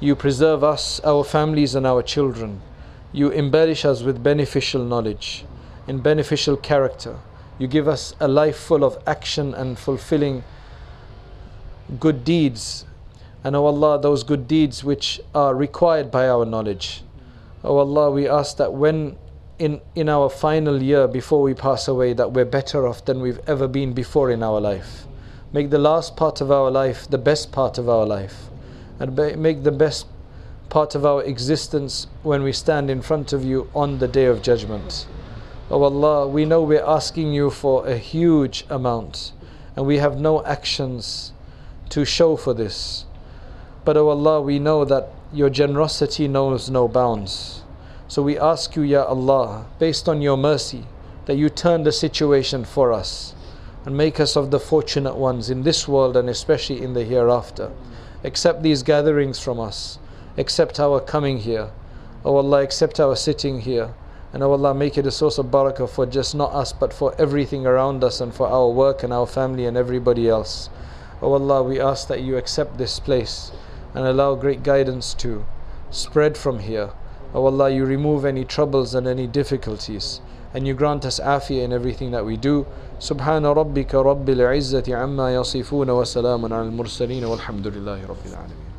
You 0.00 0.16
preserve 0.16 0.64
us, 0.64 1.00
our 1.04 1.22
families, 1.22 1.74
and 1.74 1.86
our 1.86 2.02
children. 2.02 2.62
You 3.12 3.28
embellish 3.28 3.84
us 3.84 4.02
with 4.02 4.22
beneficial 4.22 4.82
knowledge 4.84 5.44
and 5.86 6.02
beneficial 6.02 6.56
character. 6.56 7.18
You 7.58 7.66
give 7.66 7.88
us 7.88 8.14
a 8.20 8.26
life 8.26 8.56
full 8.56 8.84
of 8.84 8.98
action 9.06 9.52
and 9.52 9.78
fulfilling 9.78 10.44
good 12.00 12.24
deeds. 12.24 12.86
And 13.44 13.54
O 13.54 13.64
oh 13.64 13.66
Allah, 13.66 14.00
those 14.00 14.24
good 14.24 14.48
deeds 14.48 14.82
which 14.82 15.20
are 15.34 15.54
required 15.54 16.10
by 16.10 16.26
our 16.26 16.46
knowledge. 16.46 17.02
O 17.62 17.76
oh 17.76 17.78
Allah, 17.78 18.10
we 18.10 18.26
ask 18.26 18.56
that 18.56 18.72
when 18.72 19.18
in, 19.58 19.80
in 19.94 20.08
our 20.08 20.30
final 20.30 20.82
year 20.82 21.06
before 21.06 21.42
we 21.42 21.52
pass 21.52 21.86
away, 21.86 22.14
that 22.14 22.32
we're 22.32 22.46
better 22.46 22.88
off 22.88 23.04
than 23.04 23.20
we've 23.20 23.40
ever 23.46 23.68
been 23.68 23.92
before 23.92 24.30
in 24.30 24.42
our 24.42 24.60
life. 24.60 25.06
Make 25.54 25.68
the 25.68 25.78
last 25.78 26.16
part 26.16 26.40
of 26.40 26.50
our 26.50 26.70
life 26.70 27.06
the 27.06 27.18
best 27.18 27.52
part 27.52 27.76
of 27.76 27.86
our 27.86 28.06
life. 28.06 28.48
And 28.98 29.14
make 29.36 29.64
the 29.64 29.72
best 29.72 30.06
part 30.70 30.94
of 30.94 31.04
our 31.04 31.22
existence 31.24 32.06
when 32.22 32.42
we 32.42 32.52
stand 32.52 32.88
in 32.88 33.02
front 33.02 33.34
of 33.34 33.44
you 33.44 33.68
on 33.74 33.98
the 33.98 34.08
day 34.08 34.24
of 34.24 34.40
judgment. 34.40 35.06
Oh 35.70 35.82
Allah, 35.82 36.26
we 36.26 36.46
know 36.46 36.62
we're 36.62 36.82
asking 36.82 37.34
you 37.34 37.50
for 37.50 37.86
a 37.86 37.98
huge 37.98 38.64
amount 38.70 39.32
and 39.76 39.86
we 39.86 39.98
have 39.98 40.18
no 40.18 40.42
actions 40.44 41.32
to 41.90 42.06
show 42.06 42.36
for 42.36 42.54
this. 42.54 43.04
But 43.84 43.98
oh 43.98 44.08
Allah, 44.08 44.40
we 44.40 44.58
know 44.58 44.86
that 44.86 45.10
your 45.34 45.50
generosity 45.50 46.28
knows 46.28 46.70
no 46.70 46.88
bounds. 46.88 47.60
So 48.08 48.22
we 48.22 48.38
ask 48.38 48.74
you, 48.74 48.82
Ya 48.82 49.04
Allah, 49.04 49.66
based 49.78 50.08
on 50.08 50.22
your 50.22 50.38
mercy, 50.38 50.84
that 51.26 51.36
you 51.36 51.50
turn 51.50 51.82
the 51.82 51.92
situation 51.92 52.64
for 52.64 52.90
us 52.90 53.34
and 53.84 53.96
make 53.96 54.20
us 54.20 54.36
of 54.36 54.50
the 54.50 54.60
fortunate 54.60 55.16
ones 55.16 55.50
in 55.50 55.62
this 55.62 55.88
world 55.88 56.16
and 56.16 56.28
especially 56.28 56.82
in 56.82 56.94
the 56.94 57.04
hereafter. 57.04 57.70
Accept 58.24 58.62
these 58.62 58.82
gatherings 58.82 59.40
from 59.40 59.58
us. 59.58 59.98
Accept 60.38 60.78
our 60.78 61.00
coming 61.00 61.38
here. 61.38 61.70
Oh 62.24 62.36
Allah, 62.36 62.62
accept 62.62 63.00
our 63.00 63.16
sitting 63.16 63.60
here. 63.62 63.94
And 64.32 64.42
oh 64.42 64.52
Allah, 64.52 64.72
make 64.72 64.96
it 64.96 65.06
a 65.06 65.10
source 65.10 65.38
of 65.38 65.46
barakah 65.46 65.88
for 65.88 66.06
just 66.06 66.34
not 66.34 66.52
us, 66.52 66.72
but 66.72 66.92
for 66.92 67.14
everything 67.18 67.66
around 67.66 68.04
us 68.04 68.20
and 68.20 68.32
for 68.32 68.46
our 68.46 68.68
work 68.68 69.02
and 69.02 69.12
our 69.12 69.26
family 69.26 69.66
and 69.66 69.76
everybody 69.76 70.28
else. 70.28 70.70
Oh 71.20 71.32
Allah, 71.32 71.62
we 71.62 71.80
ask 71.80 72.08
that 72.08 72.22
you 72.22 72.36
accept 72.36 72.78
this 72.78 73.00
place 73.00 73.52
and 73.94 74.06
allow 74.06 74.34
great 74.36 74.62
guidance 74.62 75.14
to 75.14 75.44
spread 75.90 76.38
from 76.38 76.60
here. 76.60 76.90
Oh 77.34 77.44
Allah, 77.46 77.70
you 77.70 77.84
remove 77.84 78.24
any 78.24 78.44
troubles 78.44 78.94
and 78.94 79.06
any 79.06 79.26
difficulties 79.26 80.20
And 80.53 80.65
you 80.67 80.73
grant 80.73 81.05
us 81.05 81.19
afiyah 81.19 81.63
in 81.63 81.73
everything 81.73 82.11
that 82.11 82.25
we 82.25 82.37
do. 82.37 82.65
سبحان 82.99 83.45
ربك 83.45 83.95
رب 83.95 84.29
العزة 84.29 84.83
عما 84.89 85.35
يصفون 85.35 85.89
وسلام 85.89 86.53
على 86.53 86.61
المرسلين 86.61 87.23
والحمد 87.25 87.67
لله 87.67 87.99
رب 88.09 88.23
العالمين 88.25 88.70